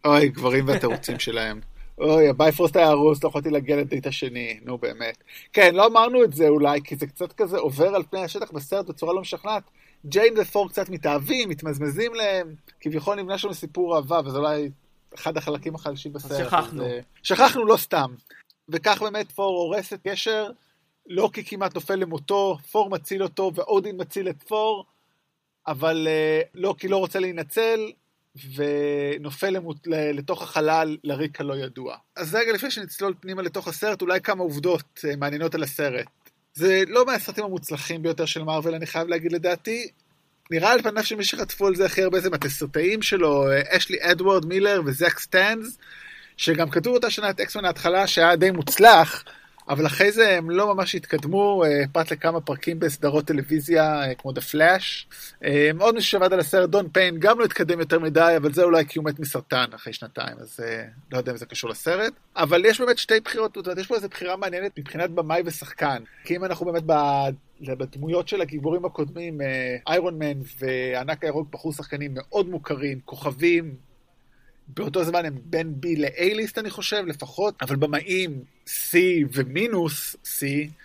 אוי, 0.05 0.29
גברים 0.29 0.69
והתירוצים 0.69 1.19
שלהם. 1.19 1.61
אוי, 1.99 2.29
הבייפרוסט 2.29 2.77
היה 2.77 2.87
הרוס, 2.87 3.25
לא 3.25 3.29
יכולתי 3.29 3.51
להגיע 3.51 3.77
לדייט 3.77 4.07
השני, 4.07 4.61
נו 4.63 4.79
באמת. 4.79 5.23
כן, 5.53 5.75
לא 5.75 5.87
אמרנו 5.87 6.25
את 6.25 6.33
זה 6.33 6.49
אולי, 6.49 6.81
כי 6.85 6.97
זה 6.97 7.07
קצת 7.07 7.33
כזה 7.33 7.59
עובר 7.59 7.95
על 7.95 8.03
פני 8.11 8.25
השטח 8.25 8.51
בסרט 8.51 8.87
בצורה 8.87 9.15
לא 9.15 9.21
משכנעת. 9.21 9.63
ג'יין 10.07 10.35
ותור 10.41 10.69
קצת 10.69 10.89
מתאהבים, 10.89 11.49
מתמזמזים 11.49 12.15
להם, 12.15 12.55
כביכול 12.81 13.17
נבנה 13.17 13.39
שם 13.39 13.53
סיפור 13.53 13.97
אהבה, 13.97 14.21
וזה 14.25 14.39
אולי 14.39 14.71
אחד 15.15 15.37
החלקים 15.37 15.75
החלשים 15.75 16.13
בסרט. 16.13 16.33
אז 16.33 16.47
שכחנו. 16.47 16.85
אז, 16.85 16.91
שכחנו 17.23 17.67
לא 17.67 17.77
סתם. 17.77 18.15
וכך 18.69 19.03
באמת 19.03 19.33
תור 19.33 19.59
הורס 19.59 19.93
את 19.93 20.07
גשר, 20.07 20.51
לוקי 21.07 21.45
כמעט 21.45 21.75
נופל 21.75 21.95
למותו, 21.95 22.59
תור 22.71 22.91
מציל 22.91 23.23
אותו 23.23 23.53
ואודין 23.55 24.01
מציל 24.01 24.29
את 24.29 24.43
תור, 24.43 24.85
אבל 25.67 26.09
אה, 26.11 26.49
לוקי 26.55 26.89
לא 26.89 26.97
רוצה 26.97 27.19
להינצל, 27.19 27.91
ונופל 28.55 29.51
למות, 29.51 29.87
לתוך 29.87 30.43
החלל 30.43 30.97
לריק 31.05 31.41
הלא 31.41 31.57
ידוע. 31.57 31.97
אז 32.17 32.35
רגע 32.35 32.53
לפני 32.53 32.71
שנצלול 32.71 33.15
פנימה 33.21 33.43
לתוך 33.43 33.69
הסרט, 33.69 34.03
אולי 34.03 34.21
כמה 34.21 34.43
עובדות 34.43 35.05
אה, 35.09 35.17
מעניינות 35.17 35.55
על 35.55 35.63
הסרט. 35.63 36.07
זה 36.55 36.83
לא 36.89 37.07
מהסרטים 37.07 37.45
המוצלחים 37.45 38.03
ביותר 38.03 38.25
של 38.25 38.43
מארוול, 38.43 38.75
אני 38.75 38.87
חייב 38.87 39.09
להגיד 39.09 39.33
לדעתי. 39.33 39.89
נראה 40.51 40.73
על 40.73 40.83
פניו 40.83 41.05
שמי 41.05 41.25
שחטפו 41.25 41.67
על 41.67 41.77
זה 41.77 41.87
הכי 41.87 42.03
הרבה 42.03 42.21
זה 42.21 42.31
התסרטאים 42.31 43.03
שלו, 43.03 43.51
אה, 43.51 43.77
אשלי 43.77 43.97
אדוארד 44.01 44.47
מילר 44.47 44.83
וזק 44.87 45.19
סטנץ, 45.19 45.79
שגם 46.37 46.71
כתבו 46.71 46.95
אותה 46.95 47.11
שנה 47.11 47.31
את 47.31 47.41
אקס-מן 47.41 47.65
ההתחלה, 47.65 48.07
שהיה 48.07 48.37
די 48.37 48.51
מוצלח, 48.51 49.25
אבל 49.69 49.87
אחרי 49.87 50.13
זה 50.13 50.37
הם 50.37 50.51
לא 50.51 50.75
ממש 50.75 50.95
התקדמו, 50.95 51.65
אה, 51.65 51.83
פרט 51.93 52.13
לכמה 52.13 52.41
פרקים 52.41 52.79
בסדרות 52.79 53.25
טלוויזיה 53.25 54.03
אה, 54.03 54.15
כמו 54.15 54.31
The 54.31 54.53
Flash. 54.53 55.15
אה, 55.45 55.71
עוד 55.81 55.95
מישהו 55.95 56.11
שעבד 56.11 56.33
על 56.33 56.41
הסרט, 56.41 56.71
דון 56.71 56.89
פיין, 56.89 57.19
גם 57.19 57.39
לא 57.39 57.45
התקדם 57.45 57.81
יותר 57.81 57.99
מדי, 57.99 58.35
אבל 58.37 58.53
זה 58.53 58.63
אולי 58.63 58.87
כי 58.87 58.99
הוא 58.99 59.07
מת 59.07 59.21
מסרטן 59.21 59.65
אחרי 59.75 59.93
שנתיים, 59.93 60.37
אז 60.41 60.61
לא 61.13 61.19
יודע 61.19 61.33
אם 61.33 61.37
זה 61.37 61.47
קשור 61.47 61.71
לסרט. 61.71 62.13
אבל 62.37 62.65
יש 62.65 62.81
באמת 62.81 62.99
שתי 62.99 63.21
בחירות, 63.21 63.55
זאת 63.55 63.67
אומרת, 63.67 63.79
יש 63.79 63.87
פה 63.87 63.95
איזו 63.95 64.09
בחירה 64.09 64.37
מעניינת 64.37 64.79
מבחינת 64.79 65.11
במאי 65.11 65.43
ושחקן. 65.45 66.03
כי 66.25 66.37
אם 66.37 66.45
אנחנו 66.45 66.67
באמת 66.67 66.83
בדמויות 67.79 68.29
של 68.29 68.41
הגיבורים 68.41 68.85
הקודמים, 68.85 69.39
איירון 69.89 70.19
מן 70.19 70.41
והענק 70.59 71.25
הירוק 71.25 71.49
בחרו 71.51 71.73
שחקנים 71.73 72.11
מאוד 72.15 72.49
מוכרים, 72.49 73.01
כוכבים, 73.05 73.75
באותו 74.69 75.05
זמן 75.05 75.25
הם 75.25 75.39
בין 75.45 75.75
B 75.83 75.87
ל-A-ליסט 75.97 76.59
אני 76.59 76.71
חושב 76.71 77.05
לפחות, 77.07 77.55
אבל 77.63 77.77
במאים 77.77 78.45
C 78.67 78.97
ומינוס 79.33 80.17
C, 80.25 80.41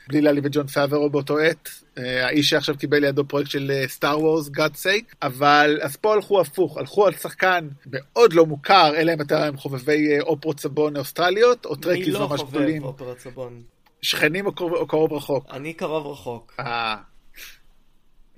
בלי 0.08 0.22
להעליב 0.22 0.46
את 0.46 0.52
ג'ון 0.52 0.68
פאברו 0.68 1.10
באותו 1.10 1.40
עת, 1.40 1.70
אה, 1.98 2.26
האיש 2.26 2.50
שעכשיו 2.50 2.78
קיבל 2.78 3.00
לידו 3.00 3.26
פרויקט 3.26 3.52
של 3.52 3.72
Star 3.88 4.20
Wars, 4.20 4.48
God 4.48 4.76
sake, 4.76 5.16
אבל 5.22 5.80
אז 5.82 5.96
פה 5.96 6.14
הלכו 6.14 6.42
הפוך, 6.42 6.78
הלכו 6.78 7.08
על 7.08 7.14
שחקן 7.14 7.68
מאוד 7.86 8.34
לא 8.34 8.46
מוכר, 8.46 8.96
אלא 8.96 9.14
אם 9.14 9.22
אתם 9.22 9.58
חובבי 9.58 10.12
אה, 10.12 10.22
אופרות 10.22 10.60
סבון 10.60 10.98
אוסטרליות, 10.98 11.66
או 11.66 11.76
Trekkies 11.76 12.14
לא 12.14 12.30
ממש 12.30 12.42
גדולים. 12.42 12.70
אני 12.70 12.80
לא 12.80 12.86
חובב 12.86 13.02
אופרת 13.02 13.20
סבון. 13.20 13.64
שכנים 14.02 14.46
או 14.46 14.52
קרוב, 14.56 14.74
או 14.74 14.88
קרוב 14.88 15.14
רחוק? 15.14 15.46
אני 15.52 15.74
קרוב 15.74 16.08
רחוק. 16.08 16.54
אה, 16.60 16.96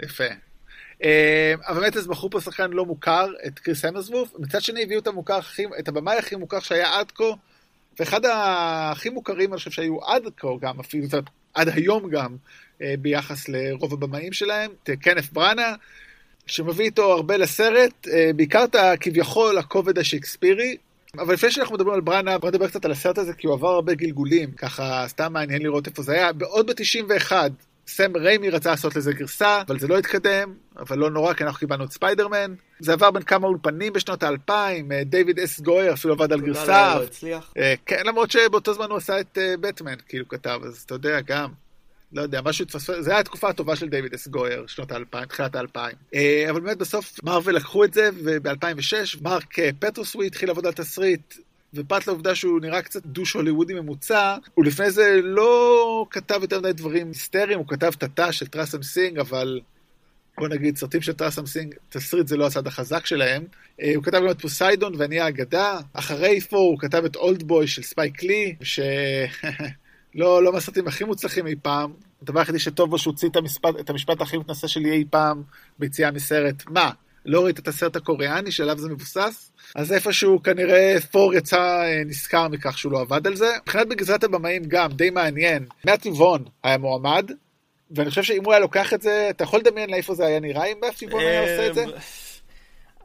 יפה. 0.04 0.51
אה, 1.04 1.54
אבל 1.68 1.80
באמת 1.80 1.98
אז 1.98 2.08
בחרו 2.08 2.30
פה 2.30 2.42
שחקן 2.42 2.72
לא 2.72 2.86
מוכר, 2.86 3.28
את 3.48 3.60
כריס 3.60 3.86
המסוורת', 3.86 4.34
מצד 4.40 4.62
שני 4.62 4.84
הביאו 4.84 5.00
את 5.00 5.08
המוכר 5.08 5.40
את 5.80 5.88
הבמאי 5.88 6.18
הכי 6.18 6.36
מוכר 6.36 6.60
שהיה 6.60 7.00
עד 7.00 7.12
כה, 7.12 7.24
ואחד 8.00 8.22
הכי 8.26 9.10
מוכרים 9.10 9.54
אני 9.54 9.58
חושב 9.58 9.72
שהיו 9.72 10.04
עד 10.04 10.24
כה 10.38 10.48
גם, 10.62 10.80
אפילו 10.80 11.08
עד 11.54 11.70
היום 11.70 12.10
גם, 12.10 12.36
אה, 12.82 12.94
ביחס 13.00 13.50
לרוב 13.50 13.94
הבמאים 13.94 14.34
שלהם, 14.34 14.72
את 14.84 14.90
קנף 14.90 15.32
בראנה, 15.32 15.76
שמביא 16.48 16.86
איתו 16.86 17.12
הרבה 17.14 17.38
לסרט, 17.38 18.08
אה, 18.08 18.32
בעיקר 18.36 18.64
את 18.64 18.76
הכביכול 18.76 19.58
הכובד 19.58 19.98
השייקספירי, 19.98 20.78
אבל 21.18 21.34
לפני 21.34 21.52
שאנחנו 21.52 21.76
מדברים 21.76 21.96
על 21.96 22.02
בראנה, 22.02 22.38
בוא 22.38 22.50
נדבר 22.50 22.68
קצת 22.68 22.86
על 22.86 22.92
הסרט 22.92 23.18
הזה, 23.18 23.34
כי 23.34 23.48
הוא 23.48 23.54
עבר 23.54 23.68
הרבה 23.68 23.94
גלגולים, 23.94 24.52
ככה 24.52 25.06
סתם 25.08 25.34
מעניין 25.34 25.62
לראות 25.62 25.88
איפה 25.88 26.04
זה 26.04 26.14
היה. 26.14 26.34
בעוד 26.34 26.72
ב-91, 26.72 27.32
סם 27.92 28.18
ריימי 28.18 28.50
רצה 28.50 28.70
לעשות 28.70 28.96
לזה 28.96 29.14
גרסה, 29.14 29.62
אבל 29.68 29.80
זה 29.80 29.88
לא 29.88 29.98
התקדם, 29.98 30.54
אבל 30.78 30.98
לא 30.98 31.10
נורא, 31.10 31.34
כי 31.34 31.44
אנחנו 31.44 31.60
קיבלנו 31.60 31.84
את 31.84 31.92
ספיידרמן. 31.92 32.54
זה 32.80 32.94
עבר 32.94 33.12
בין 33.12 33.24
כמה 33.24 33.48
אולפנים 33.48 33.94
בשנות 33.94 34.24
האלפיים, 34.24 34.92
אה, 34.92 35.04
דיוויד 35.04 35.40
אס 35.40 35.60
גויר 35.60 35.94
אפילו 35.94 36.14
עבד 36.14 36.34
על 36.34 36.42
גרסה. 36.42 36.96
לא. 37.24 37.40
אה, 37.58 37.74
כן, 37.86 38.04
למרות 38.06 38.32
שבאותו 38.32 38.74
זמן 38.74 38.90
הוא 38.90 38.98
עשה 38.98 39.20
את 39.20 39.38
בטמן, 39.60 39.92
אה, 39.92 39.96
כאילו 40.08 40.28
כתב, 40.28 40.60
אז 40.64 40.84
אתה 40.86 40.96
יודע, 40.96 41.22
גם. 41.22 41.50
לא 42.14 42.22
יודע, 42.22 42.42
משהו 42.42 42.64
התפספס, 42.64 42.96
זה 43.00 43.12
היה 43.12 43.20
התקופה 43.20 43.50
הטובה 43.50 43.76
של 43.76 43.90
דיוויד 43.90 44.14
אס 44.14 44.28
גויר, 44.28 44.68
שנות 44.68 44.92
האלפיים, 44.92 45.26
תחילת 45.26 45.56
האלפיים. 45.56 45.96
אבל 46.50 46.60
באמת 46.60 46.78
בסוף 46.78 47.24
מארוול 47.24 47.56
לקחו 47.56 47.84
את 47.84 47.94
זה, 47.94 48.10
וב-2006 48.24 49.22
מרק 49.22 49.56
פרוטוסביץ' 49.80 50.28
התחיל 50.28 50.50
לעבוד 50.50 50.66
על 50.66 50.74
תסריט, 50.74 51.34
ופרט 51.74 52.08
לעובדה 52.08 52.36
שהוא 52.36 52.62
נראה 52.62 52.82
קצת 52.82 53.06
douche 53.06 53.34
הוליוודי 53.34 53.74
ממוצע, 53.74 54.38
הוא 54.54 54.66
לפני 54.66 54.92
זה 54.92 55.20
לא 55.24 56.06
כתב 56.10 56.40
יותר 56.42 56.60
מדי 56.60 56.74
דברים 56.74 57.08
היסטריים, 57.08 57.60
הוא 57.60 57.68
כתב 57.68 57.92
את 57.92 58.08
התא 58.08 58.32
של 58.32 58.48
טארסם 58.48 58.84
סינג, 58.84 59.20
אבל 59.20 59.62
בוא 60.38 60.48
נגיד, 60.48 60.78
סרטים 60.78 61.02
של 61.02 61.14
טארסם 61.14 61.46
סינג, 61.46 61.76
תסריט 61.90 62.28
זה 62.28 62.38
לא 62.38 62.48
הצד 62.48 62.68
החזק 62.68 63.06
שלהם. 63.06 63.44
אה, 63.82 63.92
הוא 63.96 64.04
כתב 64.04 64.18
גם 64.18 64.32
את 64.32 64.42
פוסיידון 64.42 64.94
ואני 64.98 65.20
האגדה. 65.20 65.80
אחרי 65.94 66.42
תור 66.42 66.72
הוא 66.72 66.80
כתב 66.80 67.06
את 67.06 67.16
Oldboy 67.16 67.68
של 67.68 67.82
ספייק 67.82 68.24
לי, 68.24 68.56
שלא 68.62 70.44
לא 70.44 70.54
מהסרטים 70.54 70.88
הכי 70.88 71.04
מוצלחים 71.04 71.48
אי 71.48 71.56
פעם. 71.62 71.94
הדבר 72.22 72.40
היחידי 72.40 72.60
שטוב 72.60 72.90
בו 72.90 72.98
שהוא 72.98 73.12
הוציא 73.12 73.30
את 73.30 73.36
המשפט, 73.36 73.80
את 73.80 73.90
המשפט 73.90 74.22
הכי 74.22 74.38
מתנשא 74.38 74.68
שלי 74.68 74.92
אי 74.92 75.06
פעם 75.10 75.44
ביציאה 75.80 76.12
מסרט. 76.12 76.64
מה? 76.70 76.92
לא 77.26 77.44
ראית 77.44 77.60
את 77.60 77.68
הסרט 77.68 77.96
הקוריאני 77.96 78.52
שעליו 78.52 78.78
זה 78.78 78.90
מבוסס? 78.90 79.52
אז 79.76 79.94
איפשהו 79.94 80.44
כנראה 80.44 80.96
תור 81.12 81.34
יצא 81.34 81.58
אה, 81.58 82.02
נשכר 82.06 82.48
מכך 82.48 82.78
שהוא 82.78 82.92
לא 82.92 83.02
עבד 83.02 83.28
על 83.28 83.36
זה. 83.36 83.50
מבחינת 83.62 83.88
בגזרת 83.88 84.24
הבמאים 84.24 84.64
גם, 84.68 84.92
די 84.92 85.10
מעניין. 85.10 85.66
מת'יו 85.86 86.10
וון 86.10 86.44
היה 86.64 86.78
מועמד, 86.78 87.32
ואני 87.92 88.10
חושב 88.10 88.24
שאם 88.24 88.46
הוא 88.46 88.54
היה 88.54 88.60
לוקח 88.60 88.94
את 88.94 89.02
זה, 89.02 89.28
אתה 89.30 89.44
יכול 89.44 89.60
לדמיין 89.60 89.90
לאיפה 89.90 90.16
זה 90.16 90.26
היה 90.26 90.40
נראה 90.40 90.66
אם 90.66 90.78
מת'יו 90.82 91.06
וון 91.06 91.22
היה 91.22 91.42
עושה 91.42 91.68
את 91.68 91.76
זה? 91.76 91.86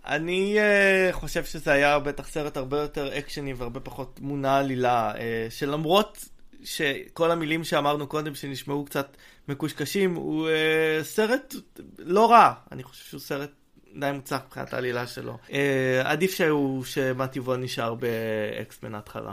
אני 0.07 0.59
uh, 0.59 1.13
חושב 1.13 1.45
שזה 1.45 1.73
היה 1.73 1.99
בטח 1.99 2.29
סרט 2.29 2.57
הרבה 2.57 2.81
יותר 2.81 3.19
אקשני 3.19 3.55
והרבה 3.55 3.81
פחות 3.81 4.21
מונע 4.21 4.59
עלילה, 4.59 5.13
uh, 5.15 5.19
שלמרות 5.51 6.29
שכל 6.65 7.31
המילים 7.31 7.65
שאמרנו 7.65 8.07
קודם 8.07 8.35
שנשמעו 8.35 8.85
קצת 8.85 9.17
מקושקשים, 9.49 10.15
הוא 10.15 10.49
uh, 10.49 11.05
סרט 11.05 11.55
לא 11.99 12.31
רע, 12.31 12.53
אני 12.73 12.83
חושב 12.83 13.05
שהוא 13.05 13.21
סרט 13.21 13.51
די 14.01 14.13
מוצלח 14.13 14.41
מבחינת 14.47 14.75
העלילה 14.75 15.07
שלו. 15.07 15.39
אה, 15.53 16.03
עדיף 16.05 16.35
שהוא, 16.35 16.85
שמטיבון 16.85 17.63
נשאר 17.63 17.95
באקסמן 17.95 18.95
ההתחלה. 18.95 19.33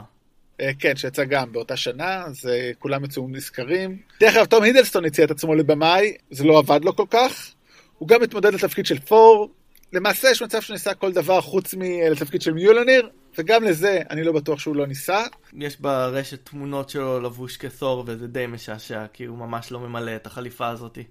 אה, 0.60 0.70
כן, 0.78 0.96
שיצא 0.96 1.24
גם 1.24 1.52
באותה 1.52 1.76
שנה, 1.76 2.24
אז 2.24 2.46
אה, 2.46 2.70
כולם 2.78 3.04
יצאו 3.04 3.28
נזכרים. 3.28 3.98
דרך 4.20 4.36
אגב, 4.36 4.44
תום 4.44 4.62
הידלסטון 4.62 5.04
הציע 5.04 5.24
את 5.24 5.30
עצמו 5.30 5.54
לבמאי, 5.54 6.14
זה 6.30 6.44
לא 6.44 6.58
עבד 6.58 6.84
לו 6.84 6.96
כל 6.96 7.06
כך. 7.10 7.50
הוא 7.98 8.08
גם 8.08 8.22
התמודד 8.22 8.54
לתפקיד 8.54 8.86
של 8.86 8.98
פור. 8.98 9.50
למעשה 9.92 10.30
יש 10.30 10.42
מצב 10.42 10.62
שניסה 10.62 10.94
כל 10.94 11.12
דבר 11.12 11.40
חוץ 11.40 11.74
מלתפקיד 11.74 12.42
של 12.42 12.52
מיולניר, 12.52 13.08
וגם 13.38 13.64
לזה 13.64 14.02
אני 14.10 14.24
לא 14.24 14.32
בטוח 14.32 14.58
שהוא 14.58 14.76
לא 14.76 14.86
ניסה. 14.86 15.22
יש 15.58 15.80
ברשת 15.80 16.44
תמונות 16.44 16.90
שלו 16.90 17.20
לבוש 17.20 17.56
כתור, 17.56 18.04
וזה 18.06 18.26
די 18.26 18.46
משעשע, 18.46 19.06
כי 19.12 19.24
הוא 19.24 19.38
ממש 19.38 19.72
לא 19.72 19.80
ממלא 19.80 20.16
את 20.16 20.26
החליפה 20.26 20.68
הזאתי. 20.68 21.04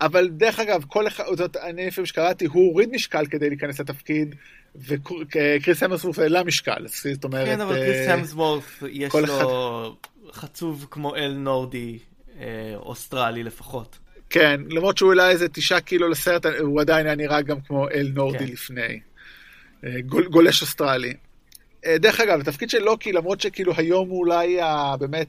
אבל 0.00 0.28
דרך 0.28 0.58
אגב, 0.58 0.84
כל 0.88 1.06
אחד, 1.06 1.24
זאת, 1.36 1.56
אני 1.56 1.86
לפעמים 1.86 2.06
שקראתי, 2.06 2.46
הוא 2.46 2.66
הוריד 2.70 2.90
משקל 2.90 3.26
כדי 3.26 3.48
להיכנס 3.48 3.80
לתפקיד, 3.80 4.34
וקריס 4.76 5.82
המסוורף 5.82 6.18
העלה 6.18 6.44
משקל, 6.44 6.86
זאת 7.12 7.24
אומרת... 7.24 7.46
כן, 7.46 7.60
אבל 7.60 7.74
קריס 7.74 8.08
המסוורף, 8.08 8.82
יש 8.90 9.14
לו 9.14 9.24
אחד... 9.24 9.44
חצוב 10.32 10.86
כמו 10.90 11.16
אל 11.16 11.32
נורדי, 11.32 11.98
אה, 12.40 12.72
אוסטרלי 12.76 13.42
לפחות. 13.42 13.98
כן, 14.30 14.60
למרות 14.70 14.98
שהוא 14.98 15.10
העלה 15.10 15.30
איזה 15.30 15.48
תשעה 15.48 15.80
קילו 15.80 16.08
לסרט, 16.08 16.46
הוא 16.46 16.80
עדיין 16.80 17.06
היה 17.06 17.14
נראה 17.14 17.42
גם 17.42 17.60
כמו 17.60 17.88
אל 17.88 18.10
נורדי 18.14 18.38
כן. 18.38 18.52
לפני. 18.52 19.00
אה, 19.84 20.00
גול, 20.00 20.28
גולש 20.28 20.62
אוסטרלי. 20.62 21.14
אה, 21.86 21.98
דרך 21.98 22.20
אגב, 22.20 22.40
התפקיד 22.40 22.70
של 22.70 22.78
לוקי, 22.78 23.12
למרות 23.12 23.40
שכאילו 23.40 23.72
היום 23.76 24.08
הוא 24.08 24.18
אולי 24.18 24.58
באמת 24.98 25.28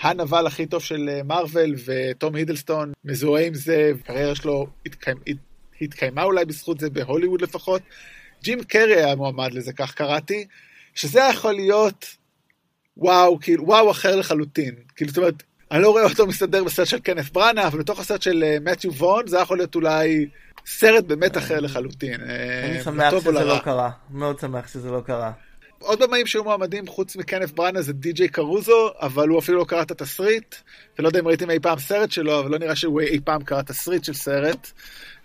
הנבל 0.00 0.46
הכי 0.46 0.66
טוב 0.66 0.82
של 0.82 1.20
מארוול, 1.24 1.74
וטום 1.86 2.34
הידלסטון 2.34 2.92
מזוהה 3.04 3.46
עם 3.46 3.54
זה, 3.54 3.92
הקריירה 4.00 4.34
שלו 4.34 4.66
התקיימה, 4.86 5.20
התקיימה 5.80 6.22
אולי 6.22 6.44
בזכות 6.44 6.80
זה 6.80 6.90
בהוליווד 6.90 7.42
לפחות. 7.42 7.82
ג'ים 8.42 8.64
קרי 8.64 9.04
היה 9.04 9.14
מועמד 9.14 9.52
לזה, 9.52 9.72
כך 9.72 9.94
קראתי, 9.94 10.46
שזה 10.94 11.20
יכול 11.30 11.52
להיות 11.52 12.06
וואו, 12.96 13.38
כאילו, 13.40 13.64
וואו 13.66 13.90
אחר 13.90 14.16
לחלוטין. 14.16 14.74
כאילו, 14.96 15.10
זאת 15.10 15.18
אומרת, 15.18 15.42
אני 15.70 15.82
לא 15.82 15.90
רואה 15.90 16.04
אותו 16.04 16.26
מסתדר 16.26 16.64
בסרט 16.64 16.86
של 16.86 16.98
קנף 16.98 17.30
בראנה, 17.30 17.66
אבל 17.66 17.78
בתוך 17.78 18.00
הסרט 18.00 18.22
של 18.22 18.44
מתיו 18.60 18.90
uh, 18.90 18.94
וון, 18.94 19.26
זה 19.26 19.38
יכול 19.38 19.58
להיות 19.58 19.74
אולי 19.74 20.28
סרט 20.66 21.04
באמת 21.04 21.36
אחר 21.36 21.60
לחלוטין. 21.60 22.20
אני 22.20 22.80
uh, 22.80 22.84
שמח 22.84 23.14
שזה 23.20 23.30
לא 23.44 23.58
קרה, 23.64 23.90
מאוד 24.10 24.38
שמח 24.38 24.68
שזה 24.68 24.90
לא 24.90 25.00
קרה. 25.00 25.32
עוד 25.78 26.02
במאים 26.02 26.26
שהיו 26.26 26.44
מועמדים 26.44 26.86
חוץ 26.86 27.16
מקנף 27.16 27.52
בראנה 27.52 27.82
זה 27.82 27.92
די.ג'יי 27.92 28.28
קרוזו, 28.28 28.90
אבל 29.00 29.28
הוא 29.28 29.38
אפילו 29.38 29.58
לא 29.58 29.64
קרא 29.64 29.82
את 29.82 29.90
התסריט, 29.90 30.54
ולא 30.98 31.08
יודע 31.08 31.20
אם 31.20 31.28
ראיתם 31.28 31.50
אי 31.50 31.60
פעם 31.60 31.78
סרט 31.78 32.10
שלו, 32.10 32.40
אבל 32.40 32.50
לא 32.50 32.58
נראה 32.58 32.76
שהוא 32.76 33.00
אי 33.00 33.20
פעם 33.24 33.44
קרא 33.44 33.62
תסריט 33.62 34.04
של 34.04 34.14
סרט. 34.14 34.72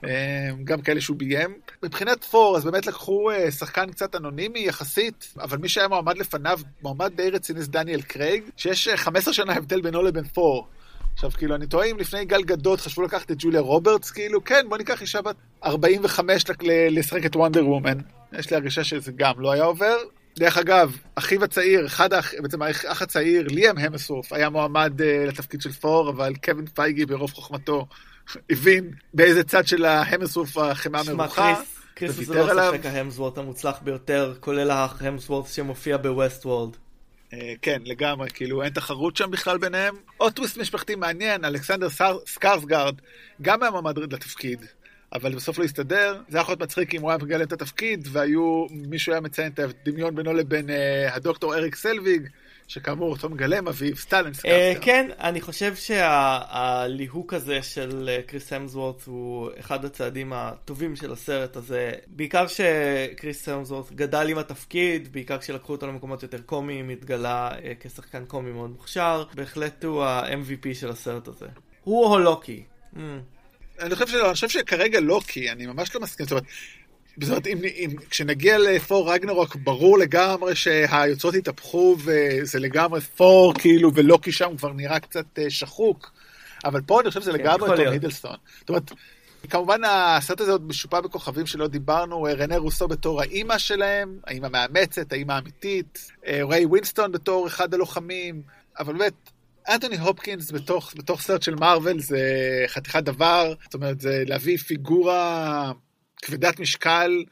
אה, 0.05 0.49
גם 0.63 0.81
כאלה 0.81 1.01
שהוא 1.01 1.17
ביים. 1.17 1.57
מבחינת 1.83 2.23
פור, 2.23 2.57
אז 2.57 2.65
באמת 2.65 2.85
לקחו 2.85 3.31
אה, 3.31 3.51
שחקן 3.51 3.91
קצת 3.91 4.15
אנונימי 4.15 4.59
יחסית, 4.59 5.33
אבל 5.37 5.57
מי 5.57 5.69
שהיה 5.69 5.87
מועמד 5.87 6.17
לפניו, 6.17 6.59
מועמד 6.81 7.11
די 7.15 7.29
רציני 7.29 7.61
זה 7.61 7.71
דניאל 7.71 8.01
קרייג, 8.01 8.43
שיש 8.57 8.89
15 8.95 9.31
אה, 9.31 9.35
שנה 9.35 9.53
הבדל 9.53 9.81
בינו 9.81 10.01
לבין 10.01 10.23
פור. 10.23 10.67
עכשיו, 11.13 11.31
כאילו, 11.31 11.55
אני 11.55 11.67
טועה 11.67 11.85
אם 11.87 11.99
לפני 11.99 12.25
גל 12.25 12.43
גדות 12.43 12.79
חשבו 12.79 13.01
לקחת 13.01 13.31
את 13.31 13.37
ג'וליה 13.39 13.61
רוברטס, 13.61 14.11
כאילו, 14.11 14.43
כן, 14.43 14.65
בוא 14.69 14.77
ניקח 14.77 15.01
אישה 15.01 15.21
בת 15.21 15.35
45 15.63 16.45
לשחק 16.91 17.25
את 17.25 17.35
וונדר 17.35 17.67
וומן. 17.67 17.97
יש 18.33 18.49
לי 18.49 18.55
הרגשה 18.55 18.83
שזה 18.83 19.11
גם 19.15 19.33
לא 19.39 19.51
היה 19.51 19.63
עובר. 19.63 19.97
דרך 20.37 20.57
אגב, 20.57 20.97
אחיו 21.15 21.43
הצעיר, 21.43 21.85
אחד 21.85 22.13
האח, 22.13 22.33
בעצם 22.41 22.61
האח 22.61 23.01
הצעיר, 23.01 23.47
ליאם 23.47 23.77
המסורף, 23.77 24.33
היה 24.33 24.49
מועמד 24.49 25.01
uh, 25.01 25.27
לתפקיד 25.27 25.61
של 25.61 25.71
פור, 25.71 26.09
אבל 26.09 26.33
קווין 26.43 26.65
פייגי 26.65 27.05
ברוב 27.05 27.31
חוכמתו 27.31 27.85
הבין 28.51 28.91
באיזה 29.13 29.43
צד 29.43 29.67
של 29.67 29.85
ההמסורף 29.85 30.57
החמאה 30.57 31.01
מרוחה. 31.13 31.55
קריס 31.93 32.13
זה 32.13 32.43
לא 32.43 32.71
ספק 32.71 32.85
ההמסוורט 32.85 33.37
המוצלח 33.37 33.79
ביותר, 33.83 34.33
כולל 34.39 34.71
ההמסוורט 34.71 35.47
שמופיע 35.47 35.97
בווסט 35.97 36.45
וולד. 36.45 36.77
אה, 37.33 37.53
כן, 37.61 37.81
לגמרי, 37.85 38.29
כאילו 38.29 38.63
אין 38.63 38.73
תחרות 38.73 39.17
שם 39.17 39.31
בכלל 39.31 39.57
ביניהם. 39.57 39.95
עוד 40.17 40.33
טוויסט 40.33 40.57
משפחתי 40.57 40.95
מעניין, 40.95 41.45
אלכסנדר 41.45 41.87
סקארסגרד, 42.25 42.95
גם 43.41 43.61
היה 43.61 43.71
מועמד 43.71 43.97
לתפקיד, 43.97 44.65
אבל 45.13 45.35
בסוף 45.35 45.59
לא 45.59 45.63
הסתדר. 45.63 46.21
זה 46.29 46.37
היה 46.37 46.41
יכול 46.41 46.51
להיות 46.51 46.61
מצחיק 46.61 46.95
אם 46.95 47.01
הוא 47.01 47.09
היה 47.09 47.17
מגלה 47.17 47.43
את 47.43 47.53
התפקיד, 47.53 48.07
והיו, 48.11 48.65
מישהו 48.69 49.11
היה 49.11 49.21
מציין 49.21 49.51
את 49.51 49.59
הדמיון 49.59 50.15
בינו 50.15 50.33
לבין 50.33 50.69
אה, 50.69 51.15
הדוקטור 51.15 51.55
אריק 51.55 51.75
סלוויג. 51.75 52.29
שכאמור 52.69 53.11
אותו 53.11 53.29
מגלם 53.29 53.67
אביו, 53.67 53.95
סטלן 53.95 54.33
סקארסגרד. 54.33 54.81
אה, 54.81 54.85
כן, 54.85 55.09
אני 55.19 55.41
חושב 55.41 55.75
שהליהוק 55.75 57.33
הזה 57.33 57.61
של 57.61 58.09
אה, 58.09 58.21
קריס 58.21 58.53
המסוורת' 58.53 59.03
הוא 59.05 59.49
אחד 59.59 59.85
הצעדים 59.85 60.33
הטובים 60.33 60.95
של 60.95 61.11
הסרט 61.11 61.55
הזה. 61.55 61.91
בעיקר 62.07 62.45
שקריס 62.47 63.49
המסוורת' 63.49 63.91
גדל 63.91 64.27
עם 64.29 64.37
התפקיד, 64.37 65.11
בעיקר 65.11 65.37
כשלקחו 65.37 65.73
אותו 65.73 65.87
למקומות 65.87 66.23
יותר 66.23 66.41
קומיים, 66.41 66.89
התגלה 66.89 67.51
אה, 67.51 67.61
כשחקן 67.79 68.25
קומי 68.25 68.51
מאוד 68.51 68.69
מוכשר. 68.69 69.23
בהחלט 69.33 69.83
הוא 69.83 70.03
ה-MVP 70.03 70.73
של 70.73 70.89
הסרט 70.89 71.27
הזה. 71.27 71.47
הוא 71.83 72.05
או 72.05 72.19
לוקי? 72.19 72.63
Mm. 72.95 72.99
אני 73.79 73.95
חושב, 73.95 74.07
שלא, 74.07 74.25
אני 74.25 74.33
חושב 74.33 74.49
שכרגע 74.49 74.99
לוקי, 74.99 75.51
אני 75.51 75.65
ממש 75.65 75.95
לא 75.95 76.01
מסכים. 76.01 76.25
זאת 76.25 76.31
אומרת, 76.31 76.45
זאת 77.21 77.29
אומרת, 77.29 77.47
אם, 77.47 77.57
אם, 77.63 77.89
כשנגיע 78.09 78.57
לפור 78.57 79.13
רגנרוק, 79.13 79.55
ברור 79.55 79.97
לגמרי 79.97 80.55
שהיוצרות 80.55 81.35
התהפכו, 81.35 81.95
וזה 81.99 82.59
לגמרי 82.59 83.01
פור, 83.01 83.53
כאילו, 83.53 83.93
ולוקי 83.93 84.31
שם 84.31 84.57
כבר 84.57 84.73
נראה 84.73 84.99
קצת 84.99 85.25
אה, 85.39 85.49
שחוק, 85.49 86.11
אבל 86.65 86.81
פה 86.81 87.01
אני 87.01 87.09
חושב 87.09 87.21
שזה 87.21 87.31
כן, 87.31 87.37
לגמרי 87.37 87.77
טום 87.77 87.87
הידלסטון. 87.87 88.35
זאת 88.59 88.69
אומרת, 88.69 88.91
כמובן 89.49 89.81
הסרט 89.83 90.41
הזה 90.41 90.51
עוד 90.51 90.67
משופע 90.67 91.01
בכוכבים 91.01 91.45
שלא 91.45 91.67
דיברנו, 91.67 92.27
אה, 92.27 92.33
רנה 92.33 92.57
רוסו 92.57 92.87
בתור 92.87 93.21
האימא 93.21 93.57
שלהם, 93.57 94.19
האימא 94.27 94.47
מאמצת, 94.47 95.13
האימא 95.13 95.33
האמיתית, 95.33 96.11
אה, 96.27 96.41
ריי 96.49 96.65
ווינסטון 96.65 97.11
בתור 97.11 97.47
אחד 97.47 97.73
הלוחמים, 97.73 98.41
אבל 98.79 98.93
באמת, 98.93 99.13
אנטוני 99.69 99.97
הופקינס 99.97 100.51
בתוך, 100.51 100.93
בתוך 100.97 101.21
סרט 101.21 101.41
של 101.41 101.55
מארוול 101.55 101.99
זה 101.99 102.19
חתיכת 102.67 103.03
דבר, 103.03 103.53
זאת 103.63 103.73
אומרת, 103.73 103.99
זה 103.99 104.23
להביא 104.27 104.57
פיגורה 104.57 105.71
כבדת 106.21 106.59
משקל, 106.59 107.23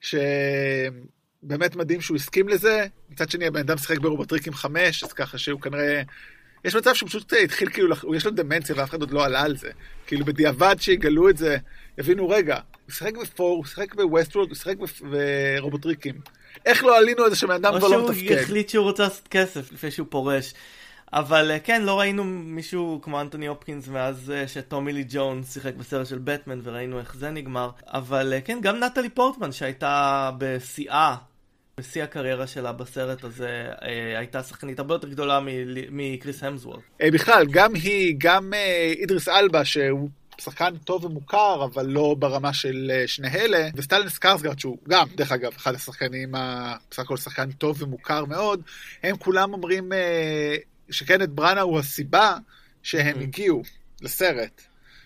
שבאמת 0.00 1.76
מדהים 1.76 2.00
שהוא 2.00 2.16
הסכים 2.16 2.48
לזה. 2.48 2.86
מצד 3.10 3.30
שני, 3.30 3.46
הבן 3.46 3.60
אדם 3.60 3.78
שיחק 3.78 3.98
ברובוטריקים 3.98 4.54
חמש, 4.54 5.04
אז 5.04 5.12
ככה 5.12 5.38
שהוא 5.38 5.60
כנראה... 5.60 6.02
יש 6.64 6.76
מצב 6.76 6.94
שהוא 6.94 7.08
פשוט 7.08 7.32
התחיל 7.32 7.70
כאילו, 7.70 7.94
יש 8.16 8.26
לו 8.26 8.30
דמנציה 8.30 8.74
ואף 8.78 8.90
אחד 8.90 9.00
עוד 9.00 9.10
לא 9.10 9.24
עלה 9.24 9.42
על 9.42 9.56
זה. 9.56 9.70
כאילו 10.06 10.24
בדיעבד 10.24 10.76
שיגלו 10.78 11.28
את 11.28 11.36
זה, 11.36 11.56
יבינו, 11.98 12.28
רגע, 12.28 12.58
הוא 12.86 12.92
שיחק 12.92 13.16
בתור, 13.16 13.56
הוא 13.56 13.64
שיחק 13.64 13.94
בווסטוורלד, 13.94 14.48
הוא 14.48 14.56
שיחק 14.56 14.76
ברובוטריקים. 15.00 16.14
איך 16.66 16.84
לא 16.84 16.98
עלינו 16.98 17.24
על 17.24 17.30
זה 17.30 17.36
שבן 17.36 17.54
אדם 17.54 17.78
כבר 17.78 17.88
לא 17.88 18.08
מתפקד? 18.08 18.20
או 18.20 18.26
שהוא 18.26 18.38
החליט 18.38 18.68
שהוא 18.68 18.84
רוצה 18.84 19.02
לעשות 19.02 19.28
כסף 19.28 19.72
לפני 19.72 19.90
שהוא 19.90 20.06
פורש. 20.10 20.54
אבל 21.12 21.50
אה, 21.50 21.58
כן, 21.58 21.82
לא 21.82 22.00
ראינו 22.00 22.24
מישהו 22.24 23.00
כמו 23.02 23.20
אנטוני 23.20 23.46
הופקינס 23.46 23.88
מאז 23.88 24.30
אה, 24.30 24.48
שטומי 24.48 24.92
לי 24.92 25.04
ג'ונס 25.08 25.54
שיחק 25.54 25.74
בסרט 25.74 26.06
של 26.06 26.18
בטמן 26.18 26.60
וראינו 26.62 26.98
איך 26.98 27.16
זה 27.16 27.30
נגמר. 27.30 27.70
אבל 27.86 28.32
אה, 28.32 28.40
כן, 28.40 28.58
גם 28.62 28.84
נטלי 28.84 29.08
פורטמן 29.08 29.52
שהייתה 29.52 30.30
בשיאה, 30.38 31.16
בשיא 31.80 32.02
הקריירה 32.02 32.46
שלה 32.46 32.72
בסרט 32.72 33.24
הזה, 33.24 33.68
הייתה 34.18 34.42
שחקנית 34.42 34.78
הרבה 34.78 34.94
יותר 34.94 35.08
גדולה 35.08 35.40
מקריס 35.90 36.42
המסוורת'. 36.42 36.80
בכלל, 37.12 37.46
גם 37.50 37.74
היא, 37.74 38.14
גם 38.18 38.52
אידריס 39.00 39.28
אלבה, 39.28 39.64
שהוא 39.64 40.08
שחקן 40.40 40.76
טוב 40.76 41.04
ומוכר, 41.04 41.64
אבל 41.64 41.86
לא 41.86 42.16
ברמה 42.18 42.52
של 42.52 42.90
שני 43.06 43.28
אלה, 43.28 43.68
וסטלן 43.74 44.08
סקארסגרד, 44.08 44.58
שהוא 44.58 44.78
גם, 44.88 45.06
דרך 45.14 45.32
אגב, 45.32 45.52
אחד 45.56 45.74
השחקנים, 45.74 46.34
בסך 46.90 46.98
הכל 46.98 47.16
שחקן 47.16 47.52
טוב 47.52 47.82
ומוכר 47.82 48.24
מאוד, 48.24 48.60
הם 49.02 49.16
כולם 49.16 49.52
אומרים 49.52 49.92
שקנת 50.90 51.28
בראנה 51.28 51.60
הוא 51.60 51.78
הסיבה 51.78 52.36
שהם 52.82 53.20
הגיעו 53.20 53.62
לסרט, 54.02 54.62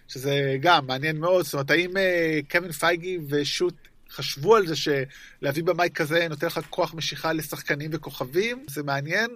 שזה 0.09 0.57
גם 0.61 0.87
מעניין 0.87 1.19
מאוד, 1.19 1.45
זאת 1.45 1.55
אומרת, 1.55 1.71
האם 1.71 1.91
uh, 1.91 2.51
קווין 2.51 2.73
פייגי 2.73 3.19
ושוט 3.29 3.75
חשבו 4.11 4.57
על 4.57 4.67
זה 4.67 4.75
שלהביא 4.77 5.65
במאי 5.65 5.89
כזה 5.95 6.29
נותן 6.29 6.47
לך 6.47 6.61
כוח 6.71 6.95
משיכה 6.95 7.33
לשחקנים 7.33 7.91
וכוכבים, 7.93 8.65
זה 8.71 8.83
מעניין. 8.83 9.31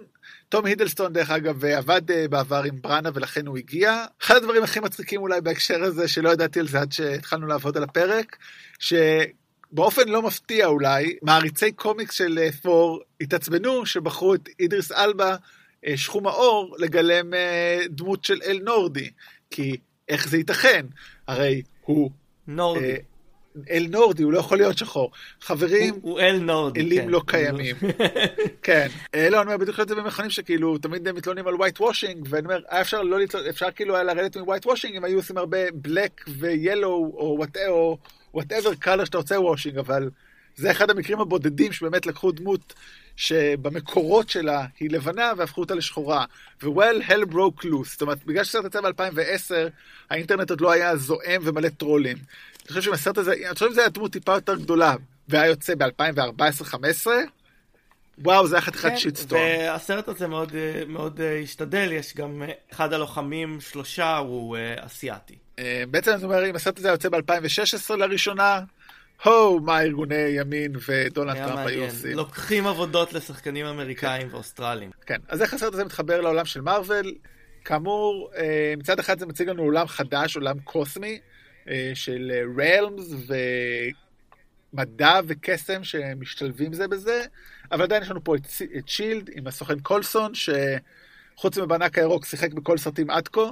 תום 0.49 0.65
הידלסטון, 0.65 1.13
דרך 1.13 1.29
אגב, 1.29 1.65
עבד 1.65 2.11
uh, 2.11 2.13
בעבר 2.29 2.63
עם 2.63 2.81
בראנה 2.81 3.09
ולכן 3.13 3.47
הוא 3.47 3.57
הגיע. 3.57 4.05
אחד 4.21 4.35
הדברים 4.35 4.63
הכי 4.63 4.79
מצחיקים 4.79 5.21
אולי 5.21 5.41
בהקשר 5.41 5.83
הזה, 5.83 6.07
שלא 6.07 6.29
ידעתי 6.29 6.59
על 6.59 6.67
זה 6.67 6.81
עד 6.81 6.91
שהתחלנו 6.91 7.47
לעבוד 7.47 7.77
על 7.77 7.83
הפרק, 7.83 8.37
ש... 8.79 8.93
באופן 9.71 10.07
לא 10.07 10.21
מפתיע 10.21 10.65
אולי, 10.65 11.17
מעריצי 11.21 11.71
קומיקס 11.71 12.13
של 12.13 12.51
פור 12.61 13.01
התעצבנו 13.21 13.85
שבחרו 13.85 14.35
את 14.35 14.49
אידריס 14.59 14.91
אלבה 14.91 15.29
אה, 15.31 15.35
שחום 15.95 16.27
האור 16.27 16.75
לגלם 16.79 17.33
אה, 17.33 17.79
דמות 17.89 18.23
של 18.25 18.39
אל 18.45 18.59
נורדי. 18.63 19.09
כי 19.51 19.77
איך 20.09 20.27
זה 20.27 20.37
ייתכן? 20.37 20.85
הרי 21.27 21.61
הוא... 21.81 22.11
נורדי. 22.47 22.91
אה, 22.91 22.97
אל 23.69 23.87
נורדי, 23.89 24.23
הוא 24.23 24.33
לא 24.33 24.39
יכול 24.39 24.57
להיות 24.57 24.77
שחור. 24.77 25.11
חברים, 25.41 25.93
הוא, 25.93 26.11
הוא 26.11 26.19
אל 26.19 26.39
נורדי, 26.39 26.79
אלים 26.79 27.01
כן. 27.01 27.09
לא 27.09 27.21
קיימים. 27.25 27.75
כן. 28.63 28.87
לא, 29.13 29.41
אני 29.41 29.47
אומר, 29.47 29.57
בדיוק 29.57 29.79
את 29.79 29.87
זה 29.87 29.95
במכונים 29.95 30.31
שכאילו, 30.31 30.77
תמיד 30.77 31.07
הם 31.07 31.15
מתלוננים 31.15 31.47
על 31.47 31.53
white 31.53 31.79
washing, 31.79 32.17
ואני 32.29 32.45
אומר, 32.45 32.59
היה 32.69 32.81
אפשר 32.81 33.01
לא 33.01 33.19
לתלונן, 33.19 33.49
אפשר 33.49 33.71
כאילו 33.71 33.95
היה 33.95 34.03
לרדת 34.03 34.37
מ-white 34.37 34.65
washing 34.65 34.91
אם 34.93 35.03
היו 35.03 35.17
עושים 35.17 35.37
הרבה 35.37 35.67
black 35.67 36.23
ו-yellow, 36.27 36.85
או 36.85 37.39
whatever 38.35 38.85
color 38.85 39.05
שאתה 39.05 39.17
רוצה 39.17 39.37
washing, 39.37 39.79
אבל 39.79 40.09
זה 40.55 40.71
אחד 40.71 40.89
המקרים 40.89 41.19
הבודדים 41.19 41.71
שבאמת 41.71 42.05
לקחו 42.05 42.31
דמות 42.31 42.73
שבמקורות 43.15 44.29
שלה 44.29 44.65
היא 44.79 44.89
לבנה 44.89 45.31
והפכו 45.37 45.61
אותה 45.61 45.75
לשחורה. 45.75 46.25
ו-well, 46.63 47.09
hell 47.09 47.31
broke 47.31 47.63
loose. 47.63 47.89
זאת 47.91 48.01
אומרת, 48.01 48.25
בגלל 48.25 48.43
שהסרט 48.43 48.65
יצא 48.65 48.81
ב-2010, 48.81 49.53
האינטרנט 50.09 50.49
עוד 50.49 50.61
לא 50.61 50.71
היה 50.71 50.95
זועם 50.95 51.41
ומלא 51.43 51.69
טרולים. 51.69 52.17
אני 52.17 52.67
חושב 52.67 52.81
שהסרט 52.81 53.17
הזה, 53.17 53.33
אני 53.33 53.53
חושב 53.53 53.71
שזה 53.71 53.81
היה 53.81 53.89
דמות 53.89 54.11
טיפה 54.11 54.33
יותר 54.33 54.55
גדולה, 54.55 54.95
והיה 55.29 55.45
יוצא 55.45 55.73
ב-2014-2015, 55.75 57.07
וואו, 58.17 58.47
זה 58.47 58.55
היה 58.55 58.61
חתיכת 58.61 58.89
כן, 58.89 58.97
שיטסטון. 58.97 59.39
והסרט 59.39 60.07
הזה 60.07 60.27
מאוד, 60.27 60.51
מאוד 60.87 61.21
אה, 61.21 61.39
השתדל, 61.39 61.91
יש 61.91 62.15
גם 62.15 62.43
אה, 62.43 62.51
אחד 62.73 62.93
הלוחמים, 62.93 63.61
שלושה, 63.61 64.17
הוא 64.17 64.57
אה, 64.57 64.75
אסיאתי. 64.85 65.35
בעצם 65.91 66.11
אני 66.11 66.23
אומר, 66.23 66.49
אם 66.49 66.55
הסרט 66.55 66.79
הזה 66.79 66.89
יוצא 66.89 67.09
ב-2016 67.09 67.95
לראשונה, 67.95 68.61
הו, 69.23 69.59
מה 69.59 69.81
ארגוני 69.81 70.15
ימין 70.15 70.71
ודונלד 70.87 71.35
טראמפ 71.35 71.67
היו 71.67 71.83
עושים. 71.83 72.11
לוקחים 72.11 72.67
עבודות 72.67 73.13
לשחקנים 73.13 73.65
אמריקאים 73.65 74.29
כן. 74.29 74.35
ואוסטרלים. 74.35 74.91
כן, 75.05 75.19
אז 75.27 75.41
איך 75.41 75.53
הסרט 75.53 75.73
הזה 75.73 75.85
מתחבר 75.85 76.21
לעולם 76.21 76.45
של 76.45 76.61
מארוול? 76.61 77.15
כאמור, 77.65 78.31
אה, 78.37 78.73
מצד 78.77 78.99
אחד 78.99 79.19
זה 79.19 79.25
מציג 79.25 79.49
לנו 79.49 79.63
עולם 79.63 79.87
חדש, 79.87 80.35
עולם 80.35 80.59
קוסמי, 80.59 81.19
אה, 81.69 81.91
של 81.93 82.31
ריילמס 82.57 83.13
ומדע 84.73 85.19
וקסם 85.27 85.83
שמשתלבים 85.83 86.73
זה 86.73 86.87
בזה, 86.87 87.25
אבל 87.71 87.83
עדיין 87.83 88.03
יש 88.03 88.09
לנו 88.09 88.23
פה 88.23 88.35
את, 88.35 88.47
את 88.77 88.87
שילד 88.87 89.29
עם 89.33 89.47
הסוכן 89.47 89.79
קולסון, 89.79 90.31
שחוץ 90.33 91.57
מבענק 91.57 91.97
הירוק 91.97 92.25
שיחק 92.25 92.53
בכל 92.53 92.77
סרטים 92.77 93.09
עד 93.09 93.27
כה, 93.27 93.41
אה, 93.41 93.51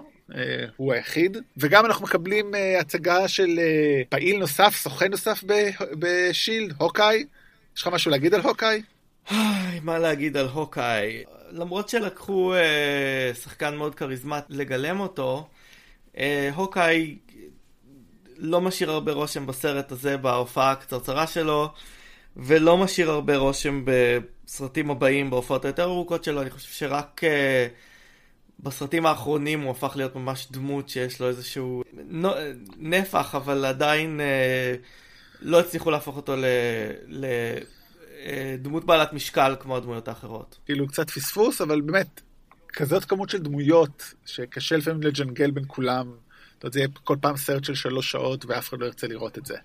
הוא 0.78 0.94
היחיד, 0.94 1.38
וגם 1.58 1.86
אנחנו 1.86 2.06
מקבלים 2.06 2.56
אה, 2.56 2.80
הצגה 2.80 3.28
של 3.28 3.60
אה, 3.60 4.02
פעיל 4.10 4.40
נוסף, 4.40 4.76
סוכן 4.76 5.12
נוסף 5.12 5.44
בשילד, 6.00 6.74
הוקאי. 6.78 7.26
יש 7.76 7.82
לך 7.82 7.88
משהו 7.88 8.12
להגיד 8.12 8.34
על 8.34 8.42
הוקאי? 8.42 8.82
מה 9.82 10.00
להגיד 10.00 10.38
על 10.38 10.48
הוקאי? 10.48 11.24
למרות 11.52 11.90
שלקחו 11.90 12.54
אה, 12.54 13.34
שחקן 13.34 13.76
מאוד 13.76 13.96
כריזמט 13.96 14.46
לגלם 14.50 15.00
אותו, 15.00 15.48
אה, 16.18 16.50
הוקאי 16.56 17.18
לא 18.38 18.62
משאיר 18.62 18.92
הרבה 18.92 19.12
רושם 19.12 19.48
בסרט 19.48 19.92
הזה, 19.92 20.18
בהופעה 20.18 20.72
הקצרצרה 20.72 21.28
שלו, 21.28 21.70
ולא 22.38 22.78
משאיר 22.78 23.12
הרבה 23.12 23.38
רושם 23.38 23.86
בסרטים 23.86 24.92
הבאים, 24.92 25.30
בהופעות 25.30 25.66
היותר 25.66 25.84
ארוכות 25.84 26.24
שלו. 26.24 26.42
אני 26.42 26.50
חושב 26.50 26.74
שרק... 26.74 27.24
אה, 27.24 27.68
בסרטים 28.64 29.06
האחרונים 29.06 29.62
הוא 29.62 29.72
הפך 29.72 29.94
להיות 29.96 30.16
ממש 30.16 30.48
דמות 30.52 30.90
שיש 30.90 31.20
לו 31.20 31.28
איזשהו 31.28 31.84
נפח, 32.78 33.36
אבל 33.36 33.66
עדיין 33.66 34.22
אה, 34.22 34.76
לא 35.42 35.60
הצליחו 35.60 35.92
להפוך 35.92 36.16
אותו 36.16 36.36
לדמות 37.08 38.84
אה, 38.84 38.88
בעלת 38.88 39.14
משקל 39.14 39.56
כמו 39.60 39.78
הדמויות 39.78 40.08
האחרות. 40.08 40.58
כאילו 40.66 40.88
קצת 40.88 41.10
פספוס, 41.10 41.62
אבל 41.62 41.82
באמת, 41.82 42.22
כזאת 42.74 43.06
כמות 43.06 43.30
של 43.30 43.38
דמויות, 43.38 44.14
שקשה 44.26 44.78
לפעמים 44.78 45.02
לג'נגל 45.02 45.52
בין 45.52 45.64
כולם. 45.68 46.12
אתה 46.58 46.66
יודע, 46.66 46.74
זה 46.74 46.80
יהיה 46.80 46.90
כל 47.04 47.18
פעם 47.22 47.38
סרט 47.38 47.64
של 47.64 47.76
שלוש 47.76 48.12
שעות 48.12 48.46
ואף 48.46 48.70
אחד 48.70 48.80
לא 48.80 48.86
ירצה 48.86 49.08
לראות 49.08 49.38
את 49.38 49.46
זה. 49.46 49.56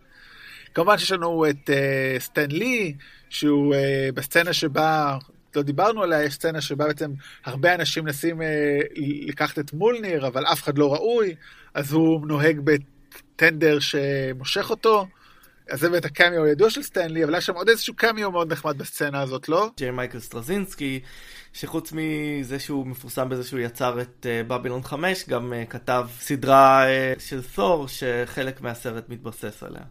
כמובן 0.74 0.98
שיש 0.98 1.12
לנו 1.12 1.46
את 1.50 1.70
uh, 1.70 2.22
סטן 2.22 2.50
לי, 2.50 2.94
שהוא 3.30 3.74
בסצנה 4.14 4.52
שבה 4.52 5.18
לא 5.56 5.62
דיברנו 5.62 6.02
עליה, 6.02 6.24
יש 6.24 6.34
סצנה 6.34 6.60
שבה 6.60 6.86
בעצם 6.86 7.10
הרבה 7.44 7.74
אנשים 7.74 8.04
מנסים 8.04 8.42
אה, 8.42 8.78
לקחת 9.26 9.58
את 9.58 9.72
מולניר, 9.72 10.26
אבל 10.26 10.46
אף 10.46 10.62
אחד 10.62 10.78
לא 10.78 10.92
ראוי, 10.94 11.34
אז 11.74 11.92
הוא 11.92 12.26
נוהג 12.26 12.60
בטנדר 12.64 13.78
שמושך 13.78 14.70
אותו. 14.70 15.06
אז 15.70 15.80
זה 15.80 15.90
באמת 15.90 16.04
הקמיו 16.04 16.44
הידוע 16.44 16.70
של 16.70 16.82
סטנלי, 16.82 17.24
אבל 17.24 17.34
היה 17.34 17.40
שם 17.40 17.54
עוד 17.54 17.68
איזשהו 17.68 17.94
קמיו 17.94 18.30
מאוד 18.30 18.52
נחמד 18.52 18.78
בסצנה 18.78 19.20
הזאת, 19.20 19.48
לא? 19.48 19.70
ג'יי 19.76 19.90
מייקל 19.90 20.20
סטרזינסקי, 20.20 21.00
שחוץ 21.52 21.92
מזה 21.92 22.58
שהוא 22.58 22.86
מפורסם 22.86 23.28
בזה 23.28 23.44
שהוא 23.44 23.60
יצר 23.60 24.00
את 24.00 24.26
בבילון 24.48 24.80
uh, 24.80 24.86
5, 24.86 25.28
גם 25.28 25.52
uh, 25.52 25.70
כתב 25.70 26.06
סדרה 26.20 26.84
uh, 26.86 27.20
של 27.20 27.42
תור, 27.42 27.88
שחלק 27.88 28.60
מהסרט 28.60 29.08
מתבסס 29.08 29.62
עליה. 29.62 29.82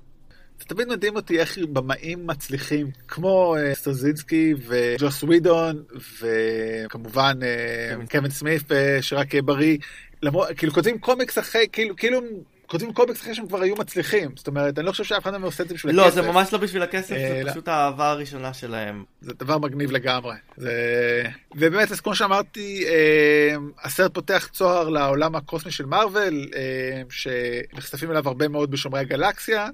זה 0.60 0.66
תמיד 0.66 0.88
מדהים 0.88 1.16
אותי 1.16 1.40
איך 1.40 1.58
במאים 1.58 2.28
מצליחים, 2.28 2.92
כמו 3.08 3.56
uh, 3.56 3.76
סטרזינסקי 3.76 4.54
וג'וס 4.68 5.24
ווידון, 5.24 5.84
וכמובן 6.22 7.40
uh, 7.40 8.12
קווין 8.12 8.32
סמית, 8.32 8.72
uh, 8.72 8.76
שרק 9.02 9.34
יהיה 9.34 9.42
בריא, 9.42 9.78
למרות, 10.22 10.48
כאילו 10.58 10.74
כותבים 10.74 11.00
קומיקס 11.00 11.38
אחרי, 11.38 11.68
כאילו, 11.72 11.96
כאילו 11.96 12.22
כותבים 12.68 12.94
קומיקס 12.94 13.22
אחרי 13.22 13.36
שהם 13.36 13.48
כבר 13.48 13.62
היו 13.62 13.76
מצליחים. 13.76 14.30
זאת 14.36 14.48
אומרת, 14.48 14.80
אני 14.80 14.86
לא 14.86 14.92
חושב 14.92 15.04
שאף 15.04 15.24
אחד 15.24 15.32
מהם 15.32 15.42
עושה 15.42 15.64
את 15.64 15.70
זה 15.70 15.76
בשביל 15.76 15.96
לא, 15.96 16.02
הכסף. 16.02 16.18
לא, 16.18 16.24
זה 16.24 16.32
ממש 16.32 16.54
לא 16.54 16.60
בשביל 16.60 16.82
הכסף, 16.82 17.16
זה 17.16 17.42
לא. 17.46 17.52
פשוט 17.52 17.68
האהבה 17.68 18.10
הראשונה 18.10 18.54
שלהם. 18.54 19.04
זה 19.22 19.34
דבר 19.40 19.58
מגניב 19.58 19.92
לגמרי. 19.92 20.36
זה... 20.58 21.24
ובאמת, 21.56 21.92
אז 21.92 22.02
כמו 22.02 22.16
שאמרתי, 22.16 22.86
אה, 22.88 23.56
הסרט 23.84 24.14
פותח 24.14 24.50
צוהר 24.54 24.90
לעולם 24.90 25.36
הקוסמי 25.36 25.72
של 25.72 25.86
מארוול, 25.86 26.50
אה, 26.56 27.02
שנחשפים 27.10 28.12
אליו 28.12 28.28
הרבה 28.28 28.48
מאוד 28.48 28.72
בשומרי 28.72 29.00
הגלקסיה. 29.00 29.68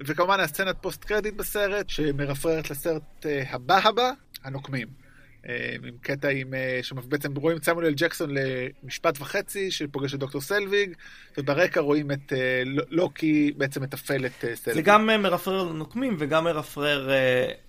וכמובן 0.00 0.40
הסצנת 0.40 0.76
post 0.80 1.04
credit 1.04 1.34
בסרט, 1.34 1.88
שמרפררת 1.88 2.70
לסרט 2.70 3.26
אה, 3.26 3.42
הבא 3.50 3.78
הבא, 3.84 4.10
הנוקמים. 4.44 5.06
אה, 5.48 5.76
עם 5.84 5.94
קטע 6.00 6.28
עם, 6.28 6.54
אה, 6.54 6.78
שבעצם 6.82 7.36
רואים 7.36 7.58
את 7.58 7.64
סמואל 7.64 7.94
ג'קסון 7.96 8.30
למשפט 8.34 9.20
וחצי 9.20 9.70
שפוגש 9.70 10.14
את 10.14 10.18
דוקטור 10.18 10.40
סלוויג, 10.40 10.94
וברקע 11.38 11.80
רואים 11.80 12.10
את 12.10 12.32
אה, 12.32 12.62
לוקי 12.90 13.52
בעצם 13.56 13.82
מתפעל 13.82 14.26
את 14.26 14.44
סלוויג. 14.54 14.74
זה 14.74 14.82
גם 14.82 15.06
מרפרר 15.06 15.62
לנוקמים 15.64 16.16
וגם 16.18 16.44
מרפרר 16.44 17.10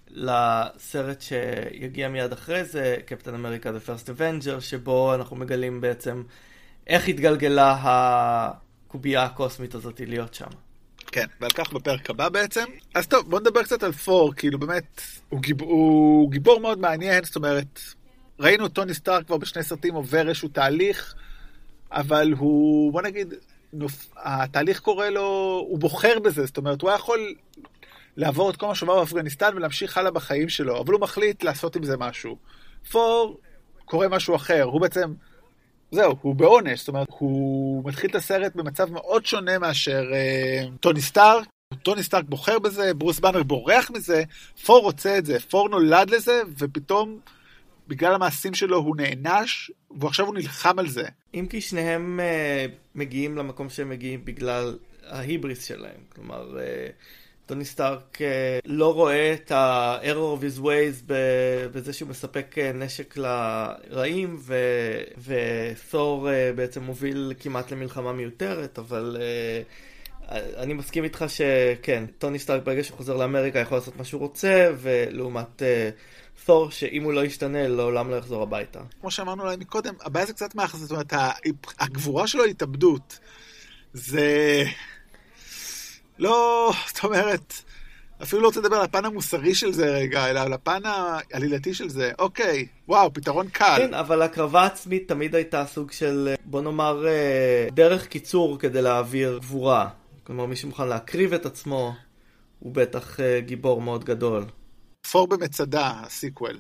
לסרט 0.10 1.22
שיגיע 1.22 2.10
מיד 2.10 2.32
אחרי 2.32 2.64
זה, 2.64 2.96
קפטן 3.06 3.34
אמריקה 3.34 3.70
The 3.70 3.90
First 3.90 4.08
Avenger, 4.08 4.62
שבו 4.62 5.16
אנחנו 5.16 5.36
מגלים 5.36 5.82
בעצם 5.82 6.24
איך 6.88 7.08
התגלגלה 7.08 7.78
הקובייה 7.82 9.24
הקוסמית 9.24 9.76
הזאת 9.76 10.02
להיות 10.06 10.34
שם. 10.34 10.67
כן, 11.12 11.26
ועל 11.42 11.52
כך 11.52 11.74
בפרק 11.74 12.10
הבא 12.10 12.30
בעצם. 12.30 12.66
אז 12.96 13.08
טוב, 13.08 13.30
בוא 13.30 13.40
נדבר 13.40 13.64
קצת 13.64 13.84
על 13.84 13.92
פור, 13.92 14.34
כאילו 14.34 14.60
באמת, 14.60 15.02
הוא, 15.30 15.42
גיב, 15.42 15.62
הוא 15.62 16.32
גיבור 16.32 16.60
מאוד 16.60 16.80
מעניין, 16.80 17.24
זאת 17.24 17.36
אומרת, 17.36 17.80
ראינו 18.40 18.68
טוני 18.68 18.94
סטארק 18.94 19.26
כבר 19.26 19.38
בשני 19.38 19.64
סרטים 19.64 19.94
עובר 19.94 20.30
איזשהו 20.30 20.50
תהליך, 20.50 21.16
אבל 21.92 22.34
הוא, 22.38 22.94
בוא 22.94 23.02
נגיד, 23.02 23.34
נופ... 23.74 24.08
התהליך 24.18 24.80
קורה 24.80 25.10
לו, 25.10 25.66
הוא 25.70 25.80
בוחר 25.80 26.20
בזה, 26.20 26.46
זאת 26.46 26.58
אומרת, 26.58 26.82
הוא 26.82 26.90
היה 26.90 26.96
יכול 26.96 27.34
לעבור 28.18 28.50
את 28.50 28.56
כל 28.56 28.68
מה 28.68 28.76
שעבר 28.76 29.00
באפגניסטן 29.00 29.52
ולהמשיך 29.56 29.98
הלאה 29.98 30.12
בחיים 30.12 30.50
שלו, 30.50 30.80
אבל 30.82 30.94
הוא 30.94 31.02
מחליט 31.02 31.44
לעשות 31.44 31.76
עם 31.76 31.84
זה 31.84 31.98
משהו. 31.98 32.38
פור 32.92 33.40
קורה 33.86 34.08
משהו 34.08 34.36
אחר, 34.36 34.64
הוא 34.64 34.82
בעצם 34.82 35.14
זהו, 35.92 36.16
הוא 36.22 36.36
בעונש, 36.36 36.80
זאת 36.80 36.88
אומרת, 36.88 37.08
הוא 37.10 37.84
מתחיל 37.86 38.10
את 38.10 38.16
הסרט 38.16 38.56
במצב 38.56 38.92
מאוד 38.92 39.26
שונה 39.26 39.60
מאשר 39.60 40.04
אה, 40.14 40.64
טוני 40.80 41.02
סטארק. 41.02 41.48
טוני 41.84 42.04
סטארק 42.04 42.26
בוחר 42.30 42.60
בזה, 42.60 42.94
ברוס 42.94 43.20
באנר 43.20 43.44
בורח 43.44 43.92
מזה, 43.92 44.24
פור 44.66 44.84
רוצה 44.84 45.18
את 45.18 45.26
זה, 45.26 45.40
פור 45.40 45.70
נולד 45.70 46.10
לזה, 46.10 46.42
ופתאום 46.58 47.20
בגלל 47.88 48.14
המעשים 48.14 48.54
שלו 48.54 48.78
הוא 48.78 48.96
נענש, 48.98 49.72
ועכשיו 50.00 50.26
הוא 50.26 50.36
נלחם 50.36 50.80
על 50.80 50.90
זה. 50.90 51.04
אם 51.34 51.46
כי 51.50 51.62
שניהם 51.62 52.20
אה, 52.20 52.66
מגיעים 52.96 53.38
למקום 53.38 53.70
שהם 53.70 53.90
מגיעים 53.90 54.26
בגלל 54.26 54.78
ההיבריס 55.08 55.64
שלהם, 55.66 56.02
כלומר... 56.16 56.60
אה... 56.60 56.88
טוני 57.48 57.66
סטארק 57.66 58.22
אה, 58.22 58.60
לא 58.66 58.94
רואה 58.94 59.34
את 59.34 59.52
ה-error 59.52 60.40
of 60.40 60.44
his 60.44 60.62
ways 60.62 61.04
בזה 61.74 61.94
שהוא 61.94 62.10
מספק 62.10 62.56
אה, 62.58 62.72
נשק 62.74 63.18
לרעים, 63.18 64.40
ותור 65.26 66.30
אה, 66.30 66.52
בעצם 66.56 66.84
מוביל 66.84 67.34
כמעט 67.40 67.72
למלחמה 67.72 68.14
מיותרת, 68.14 68.80
אבל 68.80 69.18
אני 70.32 70.74
מסכים 70.74 71.04
איתך 71.04 71.26
שכן, 71.28 72.06
טוני 72.18 72.40
סטארק 72.40 72.64
ברגע 72.64 72.84
שהוא 72.84 72.98
חוזר 72.98 73.18
לאמריקה 73.18 73.60
יכול 73.60 73.78
לעשות 73.78 73.98
מה 73.98 74.04
שהוא 74.04 74.22
רוצה, 74.22 74.72
ולעומת 74.78 75.62
תור, 76.46 76.72
שאם 76.72 77.04
הוא 77.04 77.14
לא 77.14 77.26
ישתנה, 77.26 77.68
לעולם 77.68 78.10
לא 78.10 78.16
יחזור 78.16 78.44
הביתה. 78.44 78.80
כמו 79.02 79.12
שאמרנו 79.12 79.46
להם 79.46 79.60
מקודם, 79.60 79.94
הבעיה 80.02 80.26
זה 80.26 80.34
קצת 80.34 80.56
מאחז, 80.56 80.80
זאת 80.80 80.92
אומרת, 80.92 81.14
הגבורה 81.80 82.28
שלו 82.28 82.44
היא 82.44 82.52
התאבדות. 82.52 83.20
זה... 83.94 84.66
לא, 86.20 86.72
זאת 86.88 87.04
אומרת, 87.04 87.54
אפילו 88.24 88.42
לא 88.42 88.48
רוצה 88.48 88.60
לדבר 88.60 88.76
על 88.76 88.84
הפן 88.84 89.06
המוסרי 89.06 89.56
של 89.56 89.74
זה 89.74 89.86
רגע, 89.86 90.30
אלא 90.30 90.40
על 90.40 90.54
הפן 90.54 90.82
העלילתי 90.86 91.74
של 91.74 91.90
זה. 91.90 92.12
אוקיי, 92.20 92.68
וואו, 92.88 93.14
פתרון 93.14 93.50
קל. 93.50 93.76
כן, 93.78 93.94
אבל 93.94 94.22
הקרבה 94.22 94.66
עצמית 94.66 95.08
תמיד 95.08 95.36
הייתה 95.36 95.66
סוג 95.66 95.92
של, 95.92 96.36
בוא 96.46 96.62
נאמר, 96.62 97.08
אה, 97.08 97.68
דרך 97.72 98.08
קיצור 98.08 98.60
כדי 98.60 98.82
להעביר 98.82 99.38
גבורה. 99.38 99.90
כלומר, 100.24 100.46
מי 100.46 100.56
שמוכן 100.56 100.88
להקריב 100.88 101.34
את 101.34 101.46
עצמו, 101.46 101.94
הוא 102.60 102.74
בטח 102.74 103.20
אה, 103.20 103.40
גיבור 103.40 103.82
מאוד 103.82 104.04
גדול. 104.04 104.46
תור 105.12 105.28
במצדה, 105.28 105.92
ה 106.04 106.11
sequel. 106.11 106.60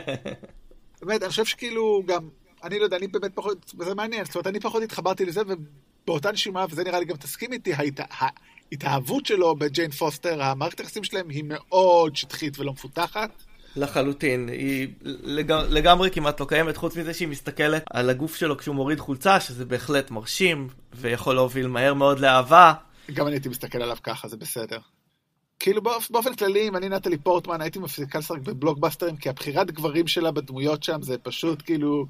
באמת, 1.02 1.22
אני 1.22 1.30
חושב 1.30 1.44
שכאילו 1.44 2.02
גם, 2.06 2.28
אני 2.64 2.78
לא 2.78 2.84
יודע, 2.84 2.96
אני 2.96 3.06
באמת 3.06 3.34
פחות, 3.34 3.74
זה 3.78 3.94
מעניין, 3.94 4.24
זאת 4.24 4.34
אומרת, 4.34 4.46
אני 4.46 4.60
פחות 4.60 4.82
התחברתי 4.82 5.24
לזה, 5.24 5.40
ובאותה 5.46 6.32
נשימה, 6.32 6.64
וזה 6.70 6.84
נראה 6.84 6.98
לי 6.98 7.04
גם 7.04 7.16
תסכים 7.16 7.52
איתי, 7.52 7.74
ההתאהבות 8.72 9.26
שלו 9.26 9.56
בג'יין 9.56 9.90
פוסטר, 9.90 10.42
המערכת 10.42 10.80
היחסים 10.80 11.04
שלהם 11.04 11.28
היא 11.28 11.44
מאוד 11.46 12.16
שטחית 12.16 12.58
ולא 12.58 12.72
מפותחת. 12.72 13.30
לחלוטין, 13.76 14.48
היא 14.48 14.88
לג... 15.02 15.52
לגמרי 15.52 16.10
כמעט 16.10 16.40
לא 16.40 16.46
קיימת, 16.46 16.76
חוץ 16.76 16.96
מזה 16.96 17.14
שהיא 17.14 17.28
מסתכלת 17.28 17.84
על 17.90 18.10
הגוף 18.10 18.36
שלו 18.36 18.58
כשהוא 18.58 18.74
מוריד 18.74 19.00
חולצה, 19.00 19.40
שזה 19.40 19.64
בהחלט 19.64 20.10
מרשים, 20.10 20.68
ויכול 20.94 21.34
להוביל 21.34 21.66
מהר 21.66 21.94
מאוד 21.94 22.20
לאהבה. 22.20 22.72
גם 23.12 23.26
אני 23.26 23.34
הייתי 23.34 23.48
מסתכל 23.48 23.82
עליו 23.82 23.96
ככה, 24.02 24.28
זה 24.28 24.36
בסדר. 24.36 24.78
כאילו 25.58 25.82
באופ... 25.82 26.10
באופן 26.10 26.34
כללי, 26.34 26.68
אם 26.68 26.76
אני 26.76 26.88
נטלי 26.88 27.18
פורטמן, 27.18 27.60
הייתי 27.60 27.78
מפסיקה 27.78 28.18
לשחק 28.18 28.38
בבלוקבאסטרים, 28.38 29.16
כי 29.16 29.28
הבחירת 29.28 29.70
גברים 29.70 30.06
שלה 30.06 30.30
בדמויות 30.30 30.82
שם 30.82 31.02
זה 31.02 31.18
פשוט 31.18 31.62
כאילו, 31.66 32.06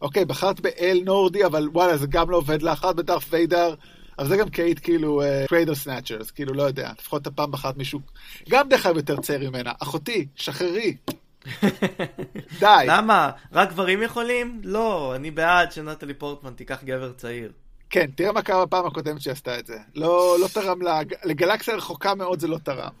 אוקיי, 0.00 0.24
בחרת 0.24 0.60
באל 0.60 1.02
נורדי, 1.04 1.44
אבל 1.46 1.68
וואלה, 1.68 1.96
זה 1.96 2.06
גם 2.06 2.30
לא 2.30 2.36
עובד 2.36 2.62
לך, 2.62 2.84
בדארף 2.84 3.26
ויידר. 3.30 3.74
אבל 4.22 4.30
זה 4.30 4.36
גם 4.36 4.48
קייט 4.48 4.80
כאילו 4.82 5.22
קריידל 5.48 5.72
uh, 5.72 5.74
סנאצ'רס, 5.74 6.30
כאילו 6.30 6.54
לא 6.54 6.62
יודע, 6.62 6.90
לפחות 6.98 7.26
הפעם 7.26 7.52
בחרת 7.52 7.76
מישהו, 7.76 8.00
גם 8.48 8.68
דרך 8.68 8.86
אגב 8.86 8.96
יותר 8.96 9.20
צעיר 9.20 9.50
ממנה, 9.50 9.72
אחותי, 9.82 10.26
שחררי. 10.36 10.96
די. 12.60 12.84
למה? 12.86 13.30
רק 13.52 13.70
גברים 13.70 14.02
יכולים? 14.02 14.60
לא, 14.64 15.12
אני 15.16 15.30
בעד 15.30 15.72
שנטלי 15.72 16.14
פורטמן 16.14 16.52
תיקח 16.52 16.84
גבר 16.84 17.12
צעיר. 17.12 17.52
כן, 17.90 18.10
תראה 18.14 18.32
מה 18.32 18.42
קרה 18.42 18.66
בפעם 18.66 18.86
הקודמת 18.86 19.20
שהיא 19.20 19.32
עשתה 19.32 19.58
את 19.58 19.66
זה. 19.66 19.76
לא, 19.94 20.36
לא 20.40 20.48
תרם 20.48 20.82
לה, 20.82 21.00
לגלקסיה 21.24 21.74
רחוקה 21.74 22.14
מאוד 22.14 22.40
זה 22.40 22.48
לא 22.48 22.58
תרם. 22.58 22.92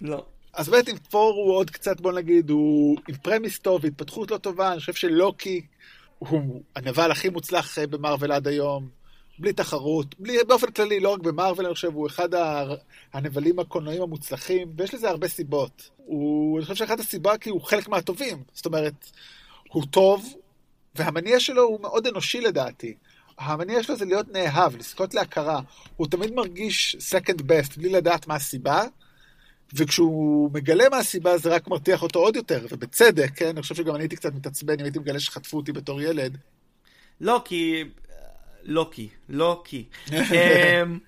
לא. 0.00 0.24
אז 0.54 0.68
באמת 0.68 0.88
עם 0.88 0.96
פור 1.10 1.34
הוא 1.34 1.56
עוד 1.56 1.70
קצת, 1.70 2.00
בוא 2.00 2.12
נגיד, 2.12 2.50
הוא 2.50 2.96
עם 3.08 3.14
פרמיס 3.14 3.58
טוב, 3.58 3.86
התפתחות 3.86 4.30
לא 4.30 4.36
טובה, 4.36 4.72
אני 4.72 4.80
חושב 4.80 4.92
שלוקי 4.92 5.60
הוא 6.18 6.62
הנבל 6.76 7.10
הכי 7.10 7.28
מוצלח 7.28 7.78
אה, 7.78 7.86
במרוויל 7.86 8.32
עד 8.32 8.48
היום. 8.48 9.01
בלי 9.42 9.52
תחרות, 9.52 10.20
בלי, 10.20 10.38
באופן 10.48 10.70
כללי, 10.70 11.00
לא 11.00 11.08
רק 11.08 11.20
במרוויל, 11.20 11.66
אני 11.66 11.74
חושב, 11.74 11.94
הוא 11.94 12.06
אחד 12.06 12.28
הנבלים 13.12 13.58
הקולנועים 13.58 14.02
המוצלחים, 14.02 14.72
ויש 14.76 14.94
לזה 14.94 15.10
הרבה 15.10 15.28
סיבות. 15.28 15.90
הוא, 15.96 16.58
אני 16.58 16.64
חושב 16.64 16.74
שאחת 16.74 17.00
הסיבה 17.00 17.38
כי 17.38 17.50
הוא 17.50 17.60
חלק 17.60 17.88
מהטובים. 17.88 18.42
זאת 18.52 18.66
אומרת, 18.66 19.10
הוא 19.68 19.84
טוב, 19.90 20.34
והמניע 20.94 21.40
שלו 21.40 21.62
הוא 21.62 21.80
מאוד 21.80 22.06
אנושי 22.06 22.40
לדעתי. 22.40 22.94
המניע 23.38 23.82
שלו 23.82 23.96
זה 23.96 24.04
להיות 24.04 24.32
נאהב, 24.32 24.76
לזכות 24.76 25.14
להכרה. 25.14 25.60
הוא 25.96 26.06
תמיד 26.06 26.34
מרגיש 26.34 26.96
second 27.10 27.40
best, 27.40 27.76
בלי 27.76 27.88
לדעת 27.88 28.26
מה 28.26 28.34
הסיבה, 28.34 28.84
וכשהוא 29.74 30.50
מגלה 30.52 30.88
מה 30.88 30.98
הסיבה 30.98 31.38
זה 31.38 31.54
רק 31.54 31.68
מרתיח 31.68 32.02
אותו 32.02 32.18
עוד 32.18 32.36
יותר, 32.36 32.66
ובצדק, 32.70 33.30
כן? 33.36 33.48
אני 33.48 33.62
חושב 33.62 33.74
שגם 33.74 33.94
אני 33.94 34.02
הייתי 34.02 34.16
קצת 34.16 34.34
מתעצבן 34.34 34.74
אם 34.78 34.84
הייתי 34.84 34.98
מגלה 34.98 35.20
שחטפו 35.20 35.56
אותי 35.56 35.72
בתור 35.72 36.02
ילד. 36.02 36.38
לא, 37.20 37.42
כי 37.44 37.84
לוקי, 38.64 39.08
לוקי. 39.28 39.84
אמ, 40.10 40.98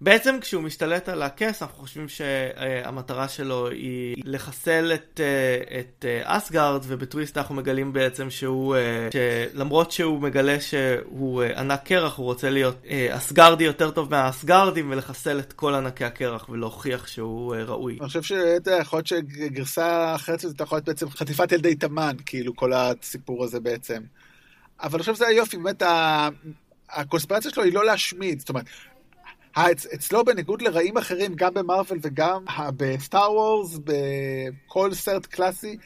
בעצם 0.00 0.38
כשהוא 0.40 0.62
משתלט 0.62 1.08
על 1.08 1.22
הכס, 1.22 1.62
אנחנו 1.62 1.78
חושבים 1.78 2.08
שהמטרה 2.08 3.28
שלו 3.28 3.68
היא 3.68 4.16
לחסל 4.24 4.92
את, 4.94 5.20
אה, 5.20 5.78
את 5.80 6.04
אה, 6.08 6.36
אסגרד, 6.36 6.80
ובטוויסט 6.86 7.38
אנחנו 7.38 7.54
מגלים 7.54 7.92
בעצם 7.92 8.30
שהוא, 8.30 8.76
אה, 8.76 9.08
שלמרות 9.12 9.90
שהוא 9.90 10.20
מגלה 10.20 10.60
שהוא 10.60 11.42
ענק 11.42 11.82
קרח, 11.84 12.16
הוא 12.16 12.26
רוצה 12.26 12.50
להיות 12.50 12.84
אסגרדי 13.10 13.64
יותר 13.64 13.90
טוב 13.90 14.10
מהאסגרדים, 14.10 14.90
ולחסל 14.90 15.38
את 15.38 15.52
כל 15.52 15.74
ענקי 15.74 16.04
הקרח 16.04 16.48
ולהוכיח 16.48 17.06
שהוא 17.06 17.54
ראוי. 17.54 17.98
אני 18.00 18.06
חושב 18.06 18.22
שיכול 18.22 18.96
להיות 18.96 19.06
שגרסה 19.06 20.14
אחרת 20.14 20.40
זה 20.40 20.48
יכול 20.60 20.76
להיות 20.76 20.86
בעצם 20.86 21.10
חטיפת 21.10 21.52
ילדי 21.52 21.74
תימן, 21.74 22.16
כאילו 22.26 22.56
כל 22.56 22.72
הסיפור 22.72 23.44
הזה 23.44 23.60
בעצם. 23.60 24.02
אבל 24.82 24.94
אני 24.94 25.00
חושב 25.00 25.14
שזה 25.14 25.26
היופי, 25.26 25.56
באמת 25.56 25.82
הקונספירציה 26.96 27.50
שלו 27.50 27.62
היא 27.62 27.72
לא 27.72 27.84
להשמיד, 27.84 28.40
זאת 28.40 28.48
אומרת, 28.48 28.66
אצלו 29.94 30.24
בניגוד 30.24 30.62
לרעים 30.62 30.96
אחרים, 30.96 31.34
גם 31.34 31.54
במרוויל 31.54 32.00
וגם 32.02 32.44
בסטאר 32.76 33.32
וורס, 33.32 33.78
בכל 33.84 34.94
סרט 34.94 35.26
קלאסי, 35.26 35.76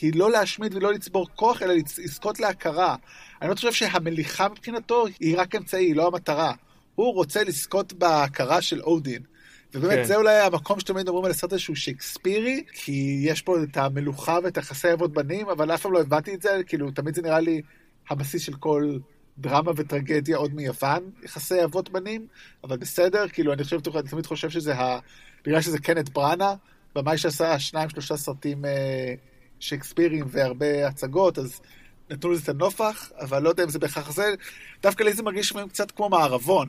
היא 0.00 0.12
לא 0.14 0.30
להשמיד 0.30 0.74
ולא 0.74 0.92
לצבור 0.92 1.28
כוח, 1.34 1.62
אלא 1.62 1.74
לזכות 1.98 2.40
להכרה. 2.40 2.96
אני 3.42 3.50
לא 3.50 3.54
חושב 3.54 3.72
שהמליכה 3.72 4.48
מבחינתו 4.48 5.06
היא 5.20 5.40
רק 5.40 5.54
אמצעי, 5.54 5.84
היא 5.84 5.96
לא 5.96 6.06
המטרה. 6.06 6.52
הוא 6.94 7.14
רוצה 7.14 7.44
לזכות 7.44 7.92
בהכרה 7.92 8.62
של 8.62 8.80
אודין. 8.80 9.22
ובאמת 9.74 9.94
כן. 9.94 10.04
זה 10.04 10.16
אולי 10.16 10.40
המקום 10.40 10.80
שתמיד 10.80 11.08
אומרים 11.08 11.24
על 11.24 11.30
הסרט 11.30 11.52
הזה 11.52 11.60
שהוא 11.60 11.76
שייקספירי, 11.76 12.64
כי 12.72 13.20
יש 13.24 13.42
פה 13.42 13.62
את 13.62 13.76
המלוכה 13.76 14.38
ואת 14.44 14.56
יחסי 14.56 14.92
אבות 14.92 15.12
בנים, 15.12 15.48
אבל 15.48 15.74
אף 15.74 15.82
פעם 15.82 15.92
לא 15.92 16.00
הבנתי 16.00 16.34
את 16.34 16.42
זה, 16.42 16.60
כאילו 16.66 16.90
תמיד 16.90 17.14
זה 17.14 17.22
נראה 17.22 17.40
לי 17.40 17.62
הבסיס 18.10 18.42
של 18.42 18.54
כל 18.54 18.96
דרמה 19.40 19.72
וטרגדיה 19.76 20.36
עוד 20.36 20.54
מיוון, 20.54 21.10
יחסי 21.22 21.64
אבות 21.64 21.90
בנים, 21.90 22.26
אבל 22.64 22.76
בסדר, 22.76 23.28
כאילו 23.28 23.52
אני 23.52 23.64
חושב, 23.64 23.96
אני 23.96 24.08
תמיד 24.08 24.26
חושב 24.26 24.50
שזה 24.50 24.74
ה... 24.74 24.98
בגלל 25.44 25.60
שזה 25.60 25.78
קנט 25.78 26.08
בראנה, 26.08 26.54
במאי 26.94 27.18
שעשה 27.18 27.58
שניים 27.58 27.88
שלושה 27.88 28.16
סרטים 28.16 28.64
אה, 28.64 29.14
שייקספיריים 29.60 30.24
והרבה 30.28 30.86
הצגות, 30.88 31.38
אז 31.38 31.60
נתנו 32.10 32.30
לזה 32.30 32.42
את 32.42 32.48
הנופח, 32.48 33.12
אבל 33.20 33.42
לא 33.42 33.48
יודע 33.48 33.64
אם 33.64 33.68
זה 33.68 33.78
בהכרח 33.78 34.12
זה, 34.12 34.34
דווקא 34.82 35.02
לי 35.02 35.12
זה 35.12 35.22
מרגיש 35.22 35.52
קצת 35.68 35.90
כמו 35.90 36.08
מערבון. 36.08 36.68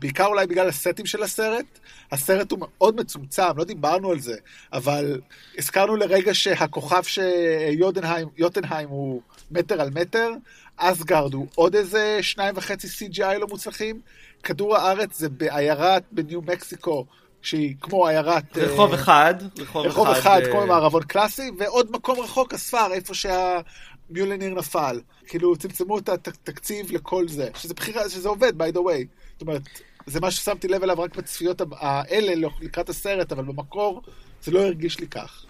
בעיקר 0.00 0.26
אולי 0.26 0.46
בגלל 0.46 0.68
הסטים 0.68 1.06
של 1.06 1.22
הסרט. 1.22 1.64
הסרט 2.12 2.50
הוא 2.50 2.58
מאוד 2.60 2.96
מצומצם, 2.96 3.56
לא 3.56 3.64
דיברנו 3.64 4.10
על 4.10 4.18
זה, 4.20 4.36
אבל 4.72 5.20
הזכרנו 5.58 5.96
לרגע 5.96 6.34
שהכוכב 6.34 7.02
שיוטנהיים 7.02 8.88
הוא 8.88 9.22
מטר 9.50 9.80
על 9.80 9.90
מטר, 9.90 10.30
אסגרד 10.76 11.34
הוא 11.34 11.46
עוד 11.54 11.74
איזה 11.74 12.18
שניים 12.22 12.54
וחצי 12.56 12.86
CGI 12.86 13.38
לא 13.38 13.46
מוצלחים, 13.46 14.00
כדור 14.42 14.76
הארץ 14.76 15.18
זה 15.18 15.28
בעיירת 15.28 16.02
בניו 16.12 16.42
מקסיקו. 16.42 17.06
שהיא 17.42 17.74
כמו 17.80 18.08
עיירת... 18.08 18.58
רחוב 18.58 18.92
uh, 18.92 18.94
אחד. 18.94 19.34
רחוב, 19.58 19.86
רחוב 19.86 20.08
אחד, 20.08 20.18
אחד 20.18 20.40
uh... 20.42 20.50
כמו 20.50 20.66
מערבון 20.66 21.02
קלאסי, 21.02 21.50
ועוד 21.58 21.90
מקום 21.92 22.20
רחוק, 22.20 22.54
הספר, 22.54 22.92
איפה 22.92 23.14
שהמיולניר 23.14 24.54
נפל. 24.54 25.00
כאילו, 25.26 25.56
צמצמו 25.56 25.98
את 25.98 26.08
התקציב 26.08 26.92
לכל 26.92 27.28
זה. 27.28 27.48
שזה 27.54 27.74
בחירה, 27.74 28.08
שזה 28.08 28.28
עובד, 28.28 28.62
by 28.62 28.74
the 28.74 28.78
way. 28.78 29.23
זאת 29.34 29.42
אומרת, 29.42 29.62
זה 30.06 30.20
מה 30.20 30.30
ששמתי 30.30 30.68
לב 30.68 30.82
אליו 30.82 31.00
רק 31.00 31.16
בצפיות 31.16 31.60
האלה 31.72 32.48
לקראת 32.60 32.88
הסרט, 32.88 33.32
אבל 33.32 33.44
במקור 33.44 34.02
זה 34.42 34.50
לא 34.50 34.60
הרגיש 34.60 35.00
לי 35.00 35.06
כך. 35.06 35.44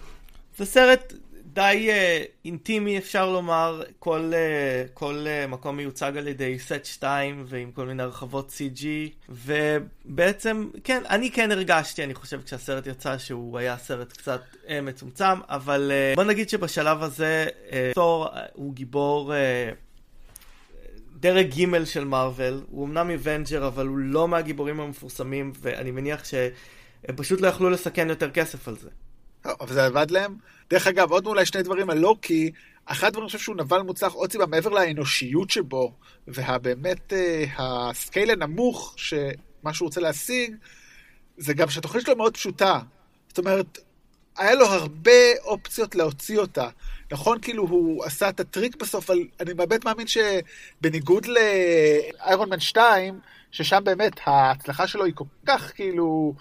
זה 0.57 0.65
סרט 0.65 1.13
די 1.55 1.89
uh, 1.89 2.27
אינטימי 2.45 2.97
אפשר 2.97 3.31
לומר, 3.31 3.83
כל, 3.99 4.31
uh, 4.31 4.89
כל 4.93 5.25
uh, 5.25 5.47
מקום 5.47 5.77
מיוצג 5.77 6.17
על 6.17 6.27
ידי 6.27 6.59
סט 6.59 6.85
2 6.85 7.45
ועם 7.47 7.71
כל 7.71 7.85
מיני 7.85 8.03
הרחבות 8.03 8.49
CG 8.49 8.85
ובעצם, 9.29 10.69
כן, 10.83 11.03
אני 11.09 11.31
כן 11.31 11.51
הרגשתי, 11.51 12.03
אני 12.03 12.13
חושב 12.13 12.41
כשהסרט 12.45 12.87
יצא 12.87 13.17
שהוא 13.17 13.57
היה 13.57 13.77
סרט 13.77 14.11
קצת 14.11 14.41
uh, 14.65 14.69
מצומצם, 14.81 15.39
אבל 15.49 15.91
uh, 15.91 16.15
בוא 16.15 16.23
נגיד 16.23 16.49
שבשלב 16.49 17.03
הזה 17.03 17.45
uh, 17.69 17.73
תור 17.93 18.27
uh, 18.27 18.39
הוא 18.53 18.73
גיבור 18.73 19.33
uh, 19.33 19.84
דרג 21.25 21.49
ג' 21.59 21.83
של 21.83 22.05
מארוול, 22.05 22.61
הוא 22.69 22.85
אמנם 22.85 23.09
אבנג'ר 23.09 23.67
אבל 23.67 23.87
הוא 23.87 23.97
לא 23.97 24.27
מהגיבורים 24.27 24.79
המפורסמים 24.79 25.51
ואני 25.61 25.91
מניח 25.91 26.25
שהם 26.25 27.15
פשוט 27.15 27.41
לא 27.41 27.47
יכלו 27.47 27.69
לסכן 27.69 28.09
יותר 28.09 28.31
כסף 28.31 28.67
על 28.67 28.75
זה. 28.77 28.89
אבל 29.45 29.73
זה 29.73 29.85
עבד 29.85 30.11
להם. 30.11 30.35
דרך 30.69 30.87
אגב, 30.87 31.11
עוד 31.11 31.27
אולי 31.27 31.45
שני 31.45 31.63
דברים 31.63 31.89
על 31.89 31.97
לוקי. 31.97 32.51
אחד 32.85 33.07
הדברים 33.07 33.23
אני 33.23 33.27
חושב 33.27 33.39
שהוא 33.39 33.55
נבל 33.55 33.81
מוצלח, 33.81 34.13
עוד 34.13 34.31
סיבה 34.31 34.45
מעבר 34.45 34.69
לאנושיות 34.69 35.49
שבו, 35.49 35.93
והבאמת 36.27 37.13
אה, 37.13 37.45
הסקייל 37.57 38.31
הנמוך, 38.31 38.93
שמה 38.97 39.73
שהוא 39.73 39.85
רוצה 39.85 40.01
להשיג, 40.01 40.55
זה 41.37 41.53
גם 41.53 41.69
שהתוכנית 41.69 42.05
שלו 42.05 42.15
מאוד 42.15 42.33
פשוטה. 42.33 42.79
זאת 43.27 43.37
אומרת, 43.37 43.77
היה 44.37 44.55
לו 44.55 44.65
הרבה 44.65 45.37
אופציות 45.43 45.95
להוציא 45.95 46.39
אותה. 46.39 46.69
נכון, 47.11 47.37
כאילו 47.41 47.63
הוא 47.67 48.05
עשה 48.05 48.29
את 48.29 48.39
הטריק 48.39 48.75
בסוף, 48.75 49.09
אבל 49.09 49.19
אני 49.39 49.53
באמת 49.53 49.85
מאמין 49.85 50.07
שבניגוד 50.07 51.25
לאיירון 51.25 52.49
מן 52.49 52.59
2, 52.59 53.19
ששם 53.51 53.81
באמת 53.83 54.13
ההצלחה 54.25 54.87
שלו 54.87 55.05
היא 55.05 55.13
כל 55.15 55.25
כך 55.45 55.71
כאילו 55.75 56.33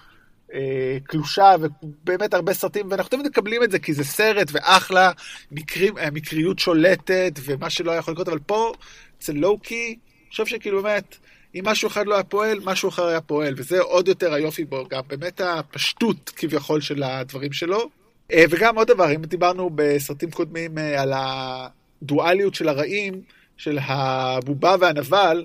אה, 0.55 0.99
קלושה, 1.05 1.55
ובאמת 1.61 2.35
הרבה 2.35 2.55
סרטים, 2.55 2.87
ואנחנו 2.91 3.11
תמיד 3.11 3.27
מקבלים 3.27 3.63
את 3.63 3.71
זה 3.71 3.79
כי 3.79 3.95
זה 3.95 4.05
סרט 4.05 4.49
ואחלה, 4.53 5.13
מקרים, 5.51 5.95
מקריות 6.13 6.59
שולטת 6.59 7.33
ומה 7.45 7.71
שלא 7.71 7.91
היה 7.91 7.99
יכול 7.99 8.13
לקרות, 8.13 8.29
אבל 8.29 8.39
פה, 8.39 8.73
אצל 9.19 9.33
לואו-קי, 9.33 9.97
אני 10.23 10.31
חושב 10.31 10.47
שכאילו 10.47 10.83
באמת, 10.83 11.17
אם 11.55 11.61
משהו 11.65 11.89
אחד 11.89 12.07
לא 12.07 12.15
היה 12.15 12.25
פועל, 12.25 12.59
משהו 12.65 12.89
אחר 12.89 13.07
היה 13.07 13.21
פועל, 13.21 13.55
וזה 13.57 13.81
עוד 13.81 14.09
יותר 14.09 14.35
היופי 14.35 14.65
בו, 14.65 14.87
גם 14.91 15.03
באמת 15.07 15.41
הפשטות 15.41 16.33
כביכול 16.37 16.81
של 16.81 17.03
הדברים 17.03 17.53
שלו. 17.53 17.89
אה, 18.33 18.45
וגם 18.51 18.77
עוד 18.77 18.89
דבר, 18.89 19.15
אם 19.15 19.23
דיברנו 19.23 19.71
בסרטים 19.75 20.31
קודמים 20.31 20.79
אה, 20.79 21.03
על 21.03 21.13
הדואליות 21.17 22.55
של 22.55 22.69
הרעים, 22.69 23.23
של 23.57 23.79
הבובה 23.83 24.77
והנבל, 24.81 25.45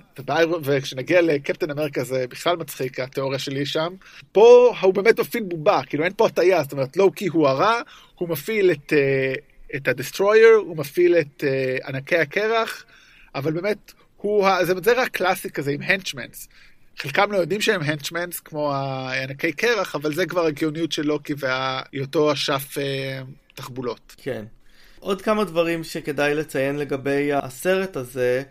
וכשנגיע 0.63 1.21
לקפטן 1.21 1.71
אמריקה 1.71 2.03
זה 2.03 2.25
בכלל 2.29 2.57
מצחיק, 2.57 2.99
התיאוריה 2.99 3.39
שלי 3.39 3.65
שם. 3.65 3.93
פה 4.31 4.73
הוא 4.81 4.93
באמת 4.93 5.19
מפעיל 5.19 5.43
בובה, 5.43 5.81
כאילו 5.87 6.03
אין 6.03 6.13
פה 6.17 6.25
הטעיה, 6.25 6.63
זאת 6.63 6.71
אומרת, 6.71 6.97
לואו 6.97 7.11
קי 7.11 7.27
הוא 7.27 7.47
הרע, 7.47 7.81
הוא 8.15 8.29
מפעיל 8.29 8.71
את, 8.71 8.93
אה, 8.93 9.33
את 9.75 9.87
הדסטרויר, 9.87 10.55
הוא 10.55 10.77
מפעיל 10.77 11.15
את 11.15 11.43
ענקי 11.87 12.17
הקרח, 12.17 12.85
אבל 13.35 13.51
באמת, 13.51 13.93
הוא, 14.21 14.47
זה, 14.63 14.93
רק 14.95 15.09
קלאסי 15.11 15.49
כזה 15.49 15.71
עם 15.71 15.81
הנצ'מנס. 15.81 16.47
חלקם 16.97 17.31
לא 17.31 17.37
יודעים 17.37 17.61
שהם 17.61 17.81
הנצ'מנס, 17.81 18.39
כמו 18.39 18.73
הענקי 18.73 19.51
קרח, 19.51 19.95
אבל 19.95 20.13
זה 20.13 20.25
כבר 20.25 20.45
הגאוניות 20.45 20.91
של 20.91 21.05
לוקי 21.05 21.33
והיותו 21.37 22.33
אשף 22.33 22.77
אה, 22.77 23.21
תחבולות. 23.55 24.15
כן. 24.17 24.45
עוד 24.99 25.21
כמה 25.21 25.43
דברים 25.43 25.83
שכדאי 25.83 26.35
לציין 26.35 26.75
לגבי 26.75 27.33
הסרט 27.33 27.95
הזה. 27.95 28.43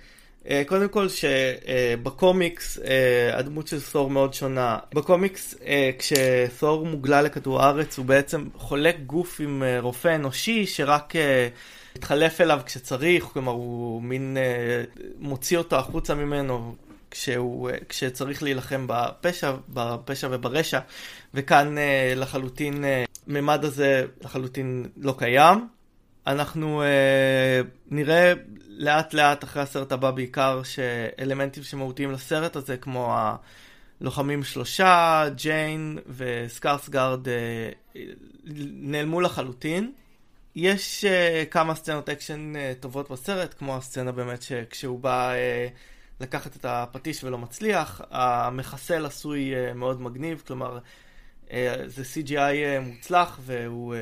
אה, 0.50 0.62
קודם 0.66 0.88
כל 0.88 1.06
שבקומיקס 1.08 2.78
אה, 2.78 3.38
הדמות 3.38 3.66
של 3.66 3.80
תור 3.80 4.10
מאוד 4.10 4.34
שונה. 4.34 4.78
בקומיקס 4.94 5.54
אה, 5.66 5.90
כשתור 5.98 6.86
מוגלה 6.86 7.22
לכדור 7.22 7.62
הארץ 7.62 7.98
הוא 7.98 8.06
בעצם 8.06 8.48
חולק 8.54 8.96
גוף 9.06 9.40
עם 9.40 9.62
רופא 9.80 10.14
אנושי 10.14 10.66
שרק 10.66 11.12
מתחלף 11.98 12.40
אליו 12.40 12.60
כשצריך, 12.66 13.24
כלומר 13.24 13.52
הוא 13.52 14.02
מין 14.02 14.36
מוציא 15.18 15.58
אותו 15.58 15.76
החוצה 15.76 16.14
ממנו 16.14 16.74
כשהוא, 17.10 17.70
כשצריך 17.88 18.42
להילחם 18.42 18.84
בפשע, 18.88 19.52
בפשע 19.68 20.28
וברשע, 20.30 20.80
וכאן 21.34 21.74
לחלוטין, 22.16 22.84
ממד 23.26 23.64
הזה 23.64 24.04
לחלוטין 24.20 24.86
לא 24.96 25.14
קיים. 25.18 25.68
אנחנו 26.26 26.82
uh, 26.82 27.66
נראה 27.90 28.32
לאט 28.68 29.14
לאט 29.14 29.44
אחרי 29.44 29.62
הסרט 29.62 29.92
הבא 29.92 30.10
בעיקר 30.10 30.62
שאלמנטים 30.62 31.62
שמהותיים 31.62 32.10
לסרט 32.12 32.56
הזה 32.56 32.76
כמו 32.76 33.16
הלוחמים 34.00 34.44
שלושה, 34.44 35.24
ג'יין 35.34 35.98
וסקארסגארד 36.16 37.26
uh, 37.26 37.98
נעלמו 38.74 39.20
לחלוטין. 39.20 39.92
יש 40.60 41.04
uh, 41.04 41.46
כמה 41.50 41.74
סצנות 41.74 42.08
אקשן 42.08 42.52
uh, 42.56 42.82
טובות 42.82 43.10
בסרט, 43.10 43.54
כמו 43.58 43.76
הסצנה 43.76 44.12
באמת 44.12 44.42
שכשהוא 44.42 45.00
בא 45.00 45.32
uh, 45.32 46.20
לקחת 46.20 46.56
את 46.56 46.64
הפטיש 46.64 47.24
ולא 47.24 47.38
מצליח, 47.38 48.00
המחסל 48.10 49.06
עשוי 49.06 49.52
uh, 49.54 49.74
מאוד 49.74 50.00
מגניב, 50.00 50.42
כלומר 50.46 50.78
uh, 51.48 51.50
זה 51.86 52.02
CGI 52.02 52.30
uh, 52.32 52.80
מוצלח 52.82 53.38
והוא 53.42 53.94
uh, 53.94 53.96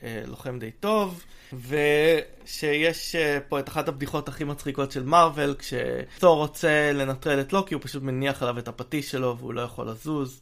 uh, 0.00 0.02
לוחם 0.26 0.58
די 0.58 0.70
טוב. 0.70 1.24
ושיש 1.52 3.14
אה, 3.14 3.38
פה 3.48 3.60
את 3.60 3.68
אחת 3.68 3.88
הבדיחות 3.88 4.28
הכי 4.28 4.44
מצחיקות 4.44 4.92
של 4.92 5.02
מארוול, 5.02 5.54
כשתור 5.58 6.36
רוצה 6.36 6.92
לנטרל 6.94 7.40
את 7.40 7.52
לוקי, 7.52 7.74
הוא 7.74 7.82
פשוט 7.82 8.02
מניח 8.02 8.42
עליו 8.42 8.58
את 8.58 8.68
הפטיש 8.68 9.10
שלו 9.10 9.36
והוא 9.38 9.54
לא 9.54 9.60
יכול 9.60 9.88
לזוז. 9.88 10.40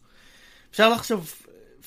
אפשר 0.70 0.88
לחשוב 0.88 1.34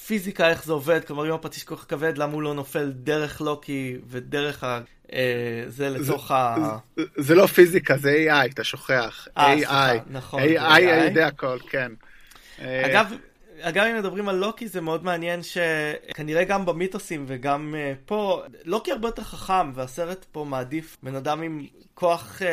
פיזיקה 0.06 0.50
איך 0.50 0.66
זה 0.66 0.74
עובד, 0.74 1.06
כלומר 1.06 1.30
אם 1.30 1.34
הפטיש 1.34 1.64
כל 1.64 1.76
כך 1.76 1.86
כבד, 1.90 2.18
למה 2.18 2.34
הוא 2.34 2.42
לא 2.42 2.54
נופל 2.54 2.92
דרך 2.92 3.42
לוקי 3.42 3.98
ודרך 4.10 4.64
ה... 4.64 4.82
אה, 5.14 5.64
זה 5.68 5.90
לתוך 5.90 6.28
זה, 6.28 6.34
ה... 6.34 6.78
זה, 6.96 7.04
זה 7.18 7.36
לא 7.36 7.46
פיזיקה, 7.46 7.98
זה 7.98 8.26
AI, 8.30 8.52
אתה 8.54 8.64
שוכח. 8.64 9.28
אה, 9.38 9.54
AI. 9.54 10.00
נכון. 10.10 10.42
AI 10.42 10.80
יודע 10.80 11.28
הכל, 11.28 11.58
כן. 11.70 11.92
אגב, 12.60 13.14
אגב, 13.62 13.84
אם 13.84 13.98
מדברים 13.98 14.30
על 14.30 14.36
לוקי, 14.36 14.68
זה 14.68 14.82
מאוד 14.82 15.04
מעניין 15.04 15.40
שכנראה 15.44 16.44
גם 16.44 16.66
במיתוסים 16.66 17.26
וגם 17.28 17.76
uh, 17.76 17.98
פה, 18.06 18.42
לוקי 18.66 18.92
הרבה 18.92 19.08
יותר 19.08 19.24
חכם, 19.24 19.72
והסרט 19.74 20.26
פה 20.32 20.46
מעדיף 20.50 20.98
בן 21.04 21.16
אדם 21.16 21.42
עם 21.42 21.66
כוח 21.94 22.42
uh, 22.42 22.44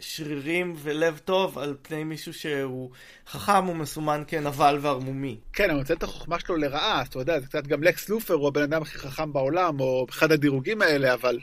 שרירים 0.00 0.74
ולב 0.76 1.20
טוב 1.24 1.58
על 1.58 1.76
פני 1.82 2.04
מישהו 2.04 2.34
שהוא 2.34 2.90
חכם 3.28 3.68
ומסומן 3.68 4.22
כנבל 4.26 4.78
וערמומי. 4.80 5.36
כן, 5.52 5.70
אני 5.70 5.78
מוצא 5.78 5.94
את 5.94 6.02
החוכמה 6.02 6.40
שלו 6.40 6.56
לרעה, 6.56 7.02
אתה 7.02 7.18
יודע, 7.18 7.40
זה 7.40 7.46
קצת 7.46 7.66
גם 7.66 7.82
לקס 7.82 8.08
לופר 8.08 8.34
הוא 8.34 8.48
הבן 8.48 8.62
אדם 8.62 8.82
הכי 8.82 8.98
חכם 8.98 9.32
בעולם, 9.32 9.80
או 9.80 10.06
אחד 10.10 10.32
הדירוגים 10.32 10.82
האלה, 10.82 11.14
אבל 11.14 11.38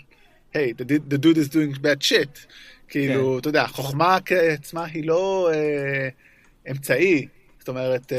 היי, 0.54 0.74
hey, 0.78 0.82
the, 0.82 1.14
the 1.14 1.18
dude 1.18 1.38
is 1.38 1.54
doing 1.54 1.80
bad 1.80 2.10
shit. 2.10 2.48
כאילו, 2.88 3.34
כן. 3.34 3.40
אתה 3.40 3.50
יודע, 3.50 3.64
החוכמה 3.64 4.18
כעצמה 4.26 4.86
היא 4.86 5.08
לא 5.08 5.50
uh, 5.52 6.72
אמצעי. 6.72 7.28
זאת 7.68 7.76
אומרת, 7.76 8.12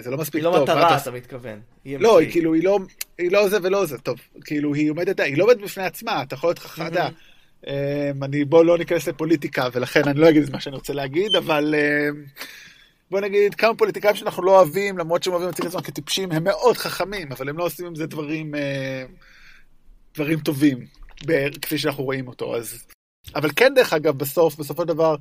זה 0.00 0.10
לא 0.10 0.16
מספיק 0.16 0.42
טוב. 0.42 0.54
היא 0.54 0.58
לא 0.58 0.64
מטרה, 0.64 0.96
אתה 0.96 1.10
מתכוון. 1.10 1.60
לא, 1.86 2.20
היא 2.20 2.30
כאילו, 2.30 2.54
היא 2.54 2.64
לא, 2.64 2.78
היא 3.18 3.32
לא 3.32 3.48
זה 3.48 3.58
ולא 3.62 3.86
זה, 3.86 3.98
טוב, 3.98 4.18
כאילו, 4.44 4.74
היא 4.74 4.90
עומדת, 4.90 5.20
היא 5.20 5.38
לא 5.38 5.44
עומדת 5.44 5.58
בפני 5.60 5.84
עצמה, 5.84 6.22
אתה 6.22 6.34
יכול 6.34 6.48
להיות 6.48 6.58
חכדה. 6.58 7.08
אני, 8.22 8.44
בוא 8.44 8.64
לא 8.64 8.78
ניכנס 8.78 9.08
לפוליטיקה, 9.08 9.68
ולכן 9.72 10.08
אני 10.08 10.20
לא 10.20 10.28
אגיד 10.28 10.42
את 10.42 10.50
מה 10.50 10.60
שאני 10.60 10.76
רוצה 10.76 10.92
להגיד, 10.92 11.36
אבל 11.36 11.74
בוא 13.10 13.20
נגיד, 13.20 13.54
כמה 13.54 13.74
פוליטיקאים 13.74 14.16
שאנחנו 14.16 14.42
לא 14.42 14.56
אוהבים, 14.56 14.98
למרות 14.98 15.22
שהם 15.22 15.32
אוהבים 15.32 15.48
להציג 15.48 15.64
את 15.64 15.70
עצמם 15.70 15.82
כטיפשים, 15.82 16.32
הם 16.32 16.44
מאוד 16.44 16.76
חכמים, 16.76 17.32
אבל 17.32 17.48
הם 17.48 17.58
לא 17.58 17.64
עושים 17.64 17.86
עם 17.86 17.94
זה 17.94 18.06
דברים, 18.06 18.54
דברים 20.14 20.40
טובים, 20.40 20.86
כפי 21.62 21.78
שאנחנו 21.78 22.04
רואים 22.04 22.28
אותו, 22.28 22.56
אז... 22.56 22.86
אבל 23.34 23.50
כן, 23.56 23.72
דרך 23.74 23.92
אגב, 23.92 24.18
בסוף, 24.18 24.56
בסופו 24.56 24.82
של 24.82 24.88
דבר, 24.88 25.16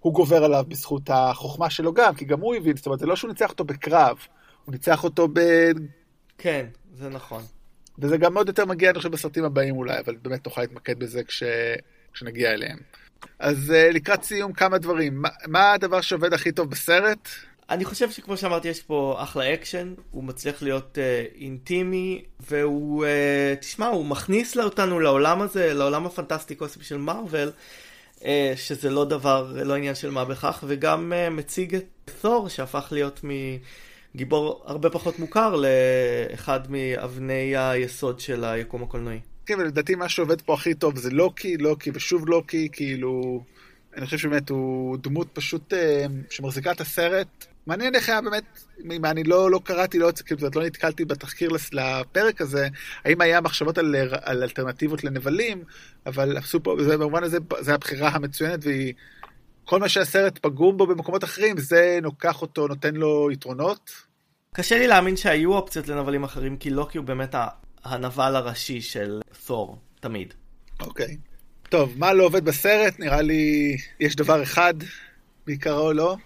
הוא 0.00 0.12
גובר 0.12 0.44
עליו 0.44 0.64
בזכות 0.68 1.02
החוכמה 1.08 1.70
שלו 1.70 1.92
גם, 1.92 2.14
כי 2.14 2.24
גם 2.24 2.40
הוא 2.40 2.54
הבין, 2.54 2.76
זאת 2.76 2.86
אומרת, 2.86 2.98
זה 2.98 3.06
לא 3.06 3.16
שהוא 3.16 3.28
ניצח 3.28 3.50
אותו 3.50 3.64
בקרב, 3.64 4.16
הוא 4.64 4.72
ניצח 4.72 5.04
אותו 5.04 5.28
ב... 5.32 5.40
כן, 6.38 6.66
זה 6.94 7.08
נכון. 7.08 7.42
וזה 7.98 8.16
גם 8.16 8.34
מאוד 8.34 8.48
יותר 8.48 8.66
מגיע, 8.66 8.90
אני 8.90 8.98
חושב, 8.98 9.10
בסרטים 9.10 9.44
הבאים 9.44 9.76
אולי, 9.76 9.98
אבל 9.98 10.16
באמת 10.22 10.46
נוכל 10.46 10.60
להתמקד 10.60 10.98
בזה 10.98 11.24
כש... 11.24 11.42
כשנגיע 12.12 12.50
אליהם. 12.52 12.78
אז 13.38 13.70
uh, 13.70 13.94
לקראת 13.94 14.22
סיום 14.22 14.52
כמה 14.52 14.78
דברים. 14.78 15.22
מה, 15.22 15.28
מה 15.46 15.72
הדבר 15.72 16.00
שעובד 16.00 16.32
הכי 16.32 16.52
טוב 16.52 16.70
בסרט? 16.70 17.28
אני 17.70 17.84
חושב 17.84 18.10
שכמו 18.10 18.36
שאמרתי, 18.36 18.68
יש 18.68 18.82
פה 18.82 19.16
אחלה 19.18 19.54
אקשן, 19.54 19.94
הוא 20.10 20.24
מצליח 20.24 20.62
להיות 20.62 20.98
uh, 20.98 21.40
אינטימי, 21.40 22.24
והוא, 22.40 23.04
uh, 23.04 23.60
תשמע, 23.60 23.86
הוא 23.86 24.06
מכניס 24.06 24.56
אותנו 24.56 25.00
לעולם 25.00 25.42
הזה, 25.42 25.74
לעולם 25.74 26.06
הפנטסטי 26.06 26.54
קוסמי 26.54 26.84
של 26.84 26.96
מארוול, 26.96 27.50
שזה 28.56 28.90
לא 28.90 29.04
דבר, 29.04 29.52
לא 29.64 29.74
עניין 29.74 29.94
של 29.94 30.10
מה 30.10 30.24
בכך, 30.24 30.64
וגם 30.66 31.12
uh, 31.12 31.30
מציג 31.30 31.74
את 31.74 32.10
תור, 32.20 32.48
שהפך 32.48 32.88
להיות 32.92 33.20
מגיבור 34.14 34.62
הרבה 34.66 34.90
פחות 34.90 35.18
מוכר 35.18 35.54
לאחד 35.56 36.60
מאבני 36.70 37.56
היסוד 37.56 38.20
של 38.20 38.44
היקום 38.44 38.82
הקולנועי. 38.82 39.20
כן, 39.46 39.58
ולדעתי 39.58 39.94
מה 39.94 40.08
שעובד 40.08 40.40
פה 40.40 40.54
הכי 40.54 40.74
טוב 40.74 40.96
זה 40.96 41.10
לוקי, 41.10 41.56
לוקי 41.56 41.90
ושוב 41.94 42.28
לוקי, 42.28 42.68
כאילו... 42.72 43.42
אני 43.96 44.04
חושב 44.04 44.18
שבאמת 44.18 44.50
הוא 44.50 44.98
דמות 45.02 45.28
פשוט 45.32 45.72
שמחזיקה 46.30 46.72
את 46.72 46.80
הסרט. 46.80 47.46
מעניין 47.68 47.94
איך 47.94 48.08
היה 48.08 48.20
באמת, 48.20 48.44
אם 48.92 49.04
אני 49.04 49.24
לא, 49.24 49.50
לא 49.50 49.60
קראתי, 49.64 49.98
לא, 49.98 50.10
כאילו, 50.26 50.48
לא 50.54 50.66
נתקלתי 50.66 51.04
בתחקיר 51.04 51.50
לפרק 51.72 52.40
הזה, 52.40 52.68
האם 53.04 53.20
היה 53.20 53.40
מחשבות 53.40 53.78
על, 53.78 53.94
על 54.22 54.42
אלטרנטיבות 54.42 55.04
לנבלים, 55.04 55.64
אבל 56.06 56.36
עשו 56.36 56.62
פה, 56.62 56.76
זה, 56.80 56.98
במובן 56.98 57.24
הזה, 57.24 57.38
זו 57.60 57.72
הבחירה 57.72 58.08
המצוינת, 58.08 58.58
והיא, 58.62 58.94
כל 59.64 59.80
מה 59.80 59.88
שהסרט 59.88 60.38
פגום 60.38 60.76
בו 60.76 60.86
במקומות 60.86 61.24
אחרים, 61.24 61.58
זה 61.58 61.98
נוקח 62.02 62.42
אותו, 62.42 62.68
נותן 62.68 62.94
לו 62.94 63.30
יתרונות. 63.30 63.90
קשה 64.54 64.78
לי 64.78 64.86
להאמין 64.86 65.16
שהיו 65.16 65.52
אופציות 65.52 65.88
לנבלים 65.88 66.24
אחרים, 66.24 66.56
כי 66.56 66.70
לוקי 66.70 66.98
הוא 66.98 67.06
באמת 67.06 67.34
הנבל 67.84 68.36
הראשי 68.36 68.80
של 68.80 69.20
תור, 69.46 69.78
תמיד. 70.00 70.34
אוקיי. 70.80 71.16
טוב, 71.68 71.94
מה 71.96 72.12
לא 72.12 72.24
עובד 72.24 72.44
בסרט? 72.44 72.98
נראה 72.98 73.22
לי 73.22 73.76
יש 74.00 74.16
דבר 74.16 74.42
אחד, 74.42 74.74
בעיקרו 75.46 75.92
לא. 75.92 76.16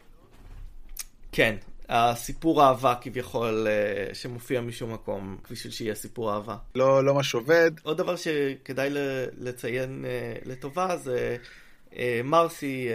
כן, 1.33 1.57
הסיפור 1.89 2.65
אהבה 2.65 2.95
כביכול 3.01 3.67
שמופיע 4.13 4.61
משום 4.61 4.93
מקום, 4.93 5.37
בשביל 5.51 5.73
שיהיה 5.73 5.95
סיפור 5.95 6.35
אהבה. 6.35 6.57
לא, 6.75 7.05
לא 7.05 7.15
מה 7.15 7.23
שעובד. 7.23 7.71
עוד 7.83 7.99
דבר 7.99 8.17
שכדאי 8.17 8.89
לציין 9.39 10.05
לטובה 10.45 10.97
זה 10.97 11.37
דארסי 12.25 12.89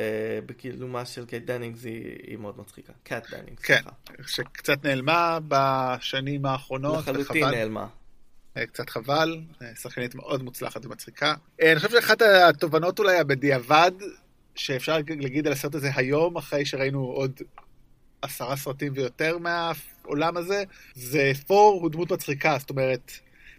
בגילומה 0.45 1.05
של 1.05 1.25
קייט 1.25 1.45
דנינגס 1.45 1.83
היא 1.83 2.37
מאוד 2.37 2.59
מצחיקה. 2.59 2.93
קאט 3.03 3.29
דנינגס. 3.31 3.65
כן, 3.65 3.81
שקצת 4.27 4.85
נעלמה 4.85 5.39
בשנים 5.47 6.45
האחרונות. 6.45 6.97
לחלוטין 6.97 7.45
נעלמה. 7.45 7.87
קצת 8.53 8.89
חבל, 8.89 9.41
שחקנית 9.81 10.15
מאוד 10.15 10.43
מוצלחת 10.43 10.85
ומצחיקה. 10.85 11.33
אני 11.61 11.75
חושב 11.75 11.89
שאחת 11.91 12.21
התובנות 12.21 12.99
אולי 12.99 13.19
הבדיעבד, 13.19 13.91
שאפשר 14.55 14.97
להגיד 15.19 15.47
על 15.47 15.53
הסרט 15.53 15.75
הזה 15.75 15.89
היום, 15.95 16.37
אחרי 16.37 16.65
שראינו 16.65 16.99
עוד 17.05 17.41
עשרה 18.21 18.55
סרטים 18.55 18.93
ויותר 18.95 19.37
מהעולם 19.37 20.37
הזה, 20.37 20.63
זה 20.95 21.31
תור 21.47 21.79
הוא 21.81 21.91
דמות 21.91 22.11
מצחיקה, 22.11 22.57
זאת 22.59 22.69
אומרת, 22.69 23.11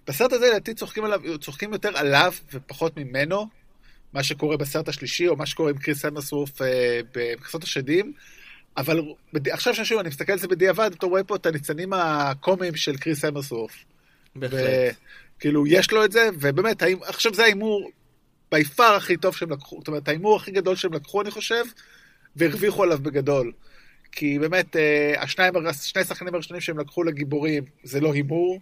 בסרט 0.07 0.33
הזה 0.33 0.49
לדעתי 0.49 0.75
צוחקים, 0.75 1.05
עליו, 1.05 1.39
צוחקים 1.41 1.73
יותר 1.73 1.99
עליו 1.99 2.33
ופחות 2.53 2.97
ממנו, 2.97 3.47
מה 4.13 4.23
שקורה 4.23 4.57
בסרט 4.57 4.89
השלישי, 4.89 5.29
או 5.29 5.37
מה 5.37 5.47
שקורה 5.47 5.71
עם 5.71 5.79
קריס 5.79 6.05
אמרסוורף 6.05 6.63
אה, 6.63 7.01
במכסות 7.15 7.63
השדים, 7.63 8.13
אבל 8.77 9.03
עכשיו 9.51 9.75
שוב, 9.75 9.99
אני 9.99 10.09
מסתכל 10.09 10.33
על 10.33 10.39
זה 10.39 10.49
בדיעבד, 10.49 10.91
אתה 10.93 11.07
רואה 11.07 11.25
פה 11.25 11.37
את 11.37 11.47
הניצנים 11.47 11.93
הקומיים 11.93 12.77
של 12.77 12.97
קריס 12.97 13.25
אמרסוורף. 13.25 13.73
בהחלט. 14.37 14.61
כאילו, 15.41 15.67
יש 15.67 15.93
לו 15.93 16.05
את 16.05 16.13
זה, 16.13 16.29
ובאמת, 16.41 16.83
עכשיו 17.03 17.35
זה 17.35 17.43
ההימור 17.43 17.91
ביפר 18.53 18.95
הכי 18.95 19.17
טוב 19.17 19.37
שהם 19.37 19.53
לקחו, 19.53 19.77
זאת 19.79 19.89
אומרת, 19.89 20.09
ההימור 20.09 20.37
הכי 20.37 20.51
גדול 20.51 20.77
שהם 20.77 20.93
לקחו, 20.93 21.23
אני 21.23 21.31
חושב, 21.31 21.65
והרוויחו 22.37 22.83
עליו 22.83 22.99
בגדול. 22.99 23.53
כי 24.13 24.39
באמת, 24.39 24.77
אה, 24.77 25.23
השניים, 25.23 25.55
שני 25.83 26.03
השחקנים 26.03 26.35
הראשונים 26.35 26.61
שהם 26.61 26.79
לקחו 26.79 27.03
לגיבורים, 27.05 27.65
זה 27.83 28.01
לא 28.01 28.13
הימור. 28.13 28.61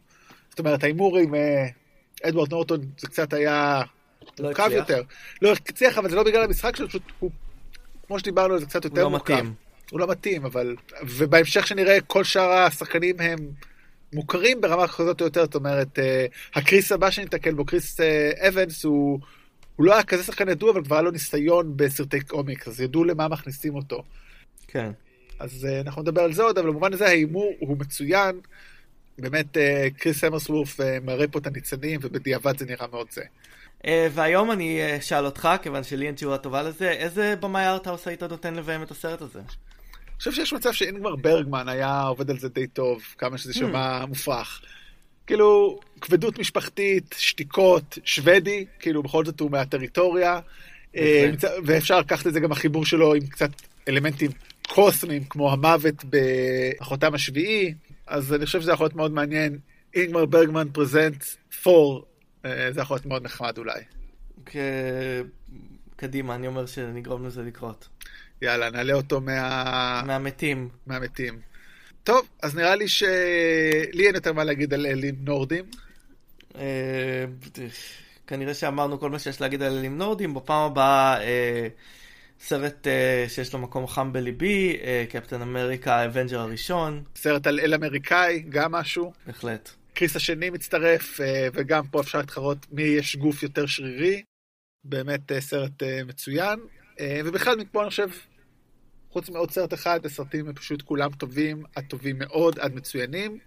זאת 0.51 0.59
אומרת, 0.59 0.83
ההימור 0.83 1.19
עם 1.19 1.35
אה, 1.35 1.67
אדוארד 2.23 2.51
נורטון, 2.51 2.81
זה 2.99 3.07
קצת 3.07 3.33
היה 3.33 3.83
לא 4.39 4.45
מורכב 4.45 4.71
יותר. 4.73 5.03
לא 5.43 5.53
הצליח, 5.53 5.99
אבל 5.99 6.11
זה 6.11 6.17
לא 6.17 6.23
בגלל 6.23 6.45
המשחק 6.45 6.77
שלו, 6.77 6.89
פשוט 6.89 7.03
הוא, 7.19 7.31
כמו 8.07 8.19
שדיברנו, 8.19 8.59
זה 8.59 8.67
קצת 8.67 8.85
יותר 8.85 9.03
לא 9.03 9.11
מורכב. 9.11 9.35
מתאים. 9.35 9.55
הוא 9.91 10.01
לא 10.01 10.07
מתאים, 10.07 10.45
אבל... 10.45 10.77
ובהמשך 11.03 11.67
שנראה, 11.67 12.01
כל 12.01 12.25
שאר 12.25 12.51
השחקנים 12.51 13.21
הם 13.21 13.39
מוכרים 14.13 14.61
ברמה 14.61 14.89
כזאת 14.89 15.21
או 15.21 15.27
יותר, 15.27 15.45
זאת 15.45 15.55
אומרת, 15.55 15.99
אה, 15.99 16.27
הקריס 16.55 16.93
הבא 16.93 17.11
שניתקל 17.11 17.55
בו, 17.55 17.65
קריס 17.65 18.01
אבנס, 18.49 18.85
הוא... 18.85 19.21
הוא 19.77 19.87
לא 19.87 19.93
היה 19.93 20.03
כזה 20.03 20.23
שחקן 20.23 20.49
ידוע, 20.49 20.71
אבל 20.71 20.85
כבר 20.85 20.97
היה 20.97 21.03
לו 21.03 21.11
ניסיון 21.11 21.77
בסרטי 21.77 22.21
קומיקס, 22.21 22.69
אז 22.69 22.81
ידעו 22.81 23.05
למה 23.05 23.29
מכניסים 23.29 23.75
אותו. 23.75 24.03
כן. 24.69 24.91
אז 25.39 25.67
uh, 25.69 25.87
אנחנו 25.87 26.03
נדבר 26.03 26.21
על 26.21 26.33
זה 26.33 26.43
עוד, 26.43 26.59
אבל 26.59 26.71
במובן 26.71 26.93
הזה 26.93 27.07
ההימור 27.07 27.53
הוא 27.59 27.77
מצוין. 27.79 28.41
באמת, 29.19 29.57
uh, 29.57 29.61
קריס 29.99 30.25
אמרסוורף 30.25 30.81
uh, 30.81 30.85
מראה 31.03 31.29
פה 31.29 31.39
את 31.39 31.47
הניצנים, 31.47 32.01
ובדיעבד 32.03 32.59
זה 32.59 32.67
נראה 32.67 32.87
מאוד 32.87 33.07
זה. 33.11 33.23
Uh, 33.83 33.87
והיום 34.13 34.51
אני 34.51 34.99
אשאל 34.99 35.25
אותך, 35.25 35.49
כיוון 35.63 35.85
שלי 35.85 36.07
אין 36.07 36.15
תשובה 36.15 36.39
טובה 36.39 36.63
לזה, 36.63 36.91
איזה 36.91 37.35
במאי 37.41 37.67
ארטהאוס 37.67 38.09
היית 38.09 38.23
נותן 38.23 38.55
לביים 38.55 38.83
את 38.83 38.91
הסרט 38.91 39.23
הזה? 39.23 39.39
אני 39.39 40.19
חושב 40.19 40.33
שיש 40.33 40.53
מצב 40.53 40.73
שאינגמר 40.73 41.17
ברגמן 41.17 41.69
היה 41.69 42.03
עובד 42.03 42.31
על 42.31 42.39
זה 42.39 42.49
די 42.49 42.67
טוב, 42.67 43.03
כמה 43.19 43.39
שזה 43.39 43.55
שמע 43.55 44.03
hmm. 44.03 44.07
מופרך. 44.07 44.61
כאילו, 45.27 45.79
כבדות 46.01 46.39
משפחתית, 46.39 47.15
שתיקות, 47.19 47.99
שוודי, 48.05 48.65
כאילו 48.79 49.03
בכל 49.03 49.25
זאת 49.25 49.41
הוא 49.41 49.51
מהטריטוריה, 49.51 50.41
ואפשר 51.65 51.99
לקחת 52.01 52.27
את 52.27 52.33
זה 52.33 52.41
גם 52.41 52.53
החיבור 52.53 52.87
שלו 52.87 53.15
עם 53.15 53.27
קצת 53.27 53.51
אלמנטים 53.89 54.31
קוסמים, 54.69 55.25
כמו 55.25 55.53
המוות 55.53 56.05
בחותם 56.11 57.15
השביעי, 57.15 57.75
אז 58.07 58.35
אני 58.35 58.47
חושב 58.47 58.61
שזה 58.61 58.73
יכול 58.73 58.85
להיות 58.85 58.95
מאוד 58.97 59.13
מעניין. 59.13 59.59
אינגמר 59.95 60.25
ברגמן 60.25 60.69
פרזנט 60.73 61.25
פור, 61.63 62.05
זה 62.45 62.81
יכול 62.81 62.95
להיות 62.95 63.07
מאוד 63.07 63.25
נחמד 63.25 63.59
אולי. 63.59 63.81
כ... 64.47 64.57
קדימה, 65.97 66.35
אני 66.35 66.47
אומר 66.47 66.67
שנגרום 66.67 67.27
לזה 67.27 67.43
לקרות. 67.43 67.89
יאללה, 68.43 68.71
נעלה 68.71 68.93
אותו 68.93 69.21
מה... 69.21 70.03
מהמתים. 70.07 70.69
מהמתים. 70.87 71.41
טוב, 72.05 72.29
אז 72.43 72.57
נראה 72.57 72.77
לי 72.77 72.89
שלי 72.89 74.07
אין 74.07 74.15
יותר 74.15 74.33
מה 74.33 74.45
להגיד 74.45 74.75
על 74.75 74.87
אלים 74.87 75.15
נורדים. 75.21 75.65
כנראה 78.27 78.55
שאמרנו 78.55 79.01
כל 79.01 79.11
מה 79.11 79.19
שיש 79.19 79.41
להגיד 79.41 79.63
על 79.63 79.79
אלים 79.79 79.99
נורדים. 79.99 80.35
בפעם 80.35 80.71
הבאה 80.71 81.19
סרט 82.41 82.87
שיש 83.29 83.53
לו 83.53 83.59
מקום 83.59 83.87
חם 83.87 84.13
בליבי, 84.13 84.77
קפטן 85.09 85.43
אמריקה, 85.43 85.97
ה 85.97 86.02
avenger 86.02 86.41
הראשון. 86.41 87.05
סרט 87.17 87.47
על 87.47 87.61
אל 87.61 87.75
אמריקאי, 87.75 88.45
גם 88.49 88.73
משהו. 88.73 89.13
בהחלט. 89.27 89.71
קריס 89.95 90.17
השני 90.17 90.51
מצטרף, 90.51 91.21
וגם 91.55 91.87
פה 91.87 92.01
אפשר 92.01 92.19
להתחרות 92.19 92.67
מי 92.73 92.83
יש 92.83 93.17
גוף 93.17 93.43
יותר 93.43 93.67
שרירי. 93.67 94.23
באמת 94.85 95.33
סרט 95.39 95.83
מצוין. 96.07 96.59
ובכלל, 97.25 97.57
מפה 97.57 97.83
אני 97.83 97.91
חושב, 97.91 98.09
חוץ 99.11 99.29
מעוד 99.29 99.51
סרט 99.51 99.75
אחד, 99.75 100.07
הסרטים 100.07 100.49
הם 100.49 100.55
פשוט 100.55 100.83
כולם 100.83 101.11
טובים, 101.13 101.63
עד 101.75 101.85
טובים 101.89 102.19
מאוד, 102.19 102.59
עד 102.59 102.75
מצוינים. 102.75 103.39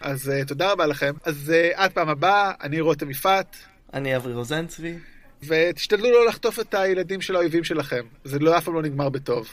אז 0.00 0.28
uh, 0.28 0.48
תודה 0.48 0.72
רבה 0.72 0.86
לכם. 0.86 1.14
אז 1.24 1.52
uh, 1.54 1.76
עד 1.78 1.92
פעם 1.92 2.08
הבאה, 2.08 2.52
אני 2.62 2.80
רותם 2.80 3.10
יפעת. 3.10 3.56
אני 3.94 4.16
אברי 4.16 4.34
רוזנצבי. 4.34 4.94
ותשתדלו 5.46 6.10
לא 6.10 6.26
לחטוף 6.26 6.60
את 6.60 6.74
הילדים 6.74 7.20
של 7.20 7.36
האויבים 7.36 7.64
שלכם. 7.64 8.06
זה 8.24 8.38
לא 8.38 8.58
אף 8.58 8.64
פעם 8.64 8.74
לא 8.74 8.82
נגמר 8.82 9.08
בטוב. 9.08 9.48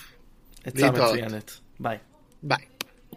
עצה 0.63 0.91
מצוינת. 0.91 1.51
ביי. 1.79 1.97
ביי. 2.43 2.57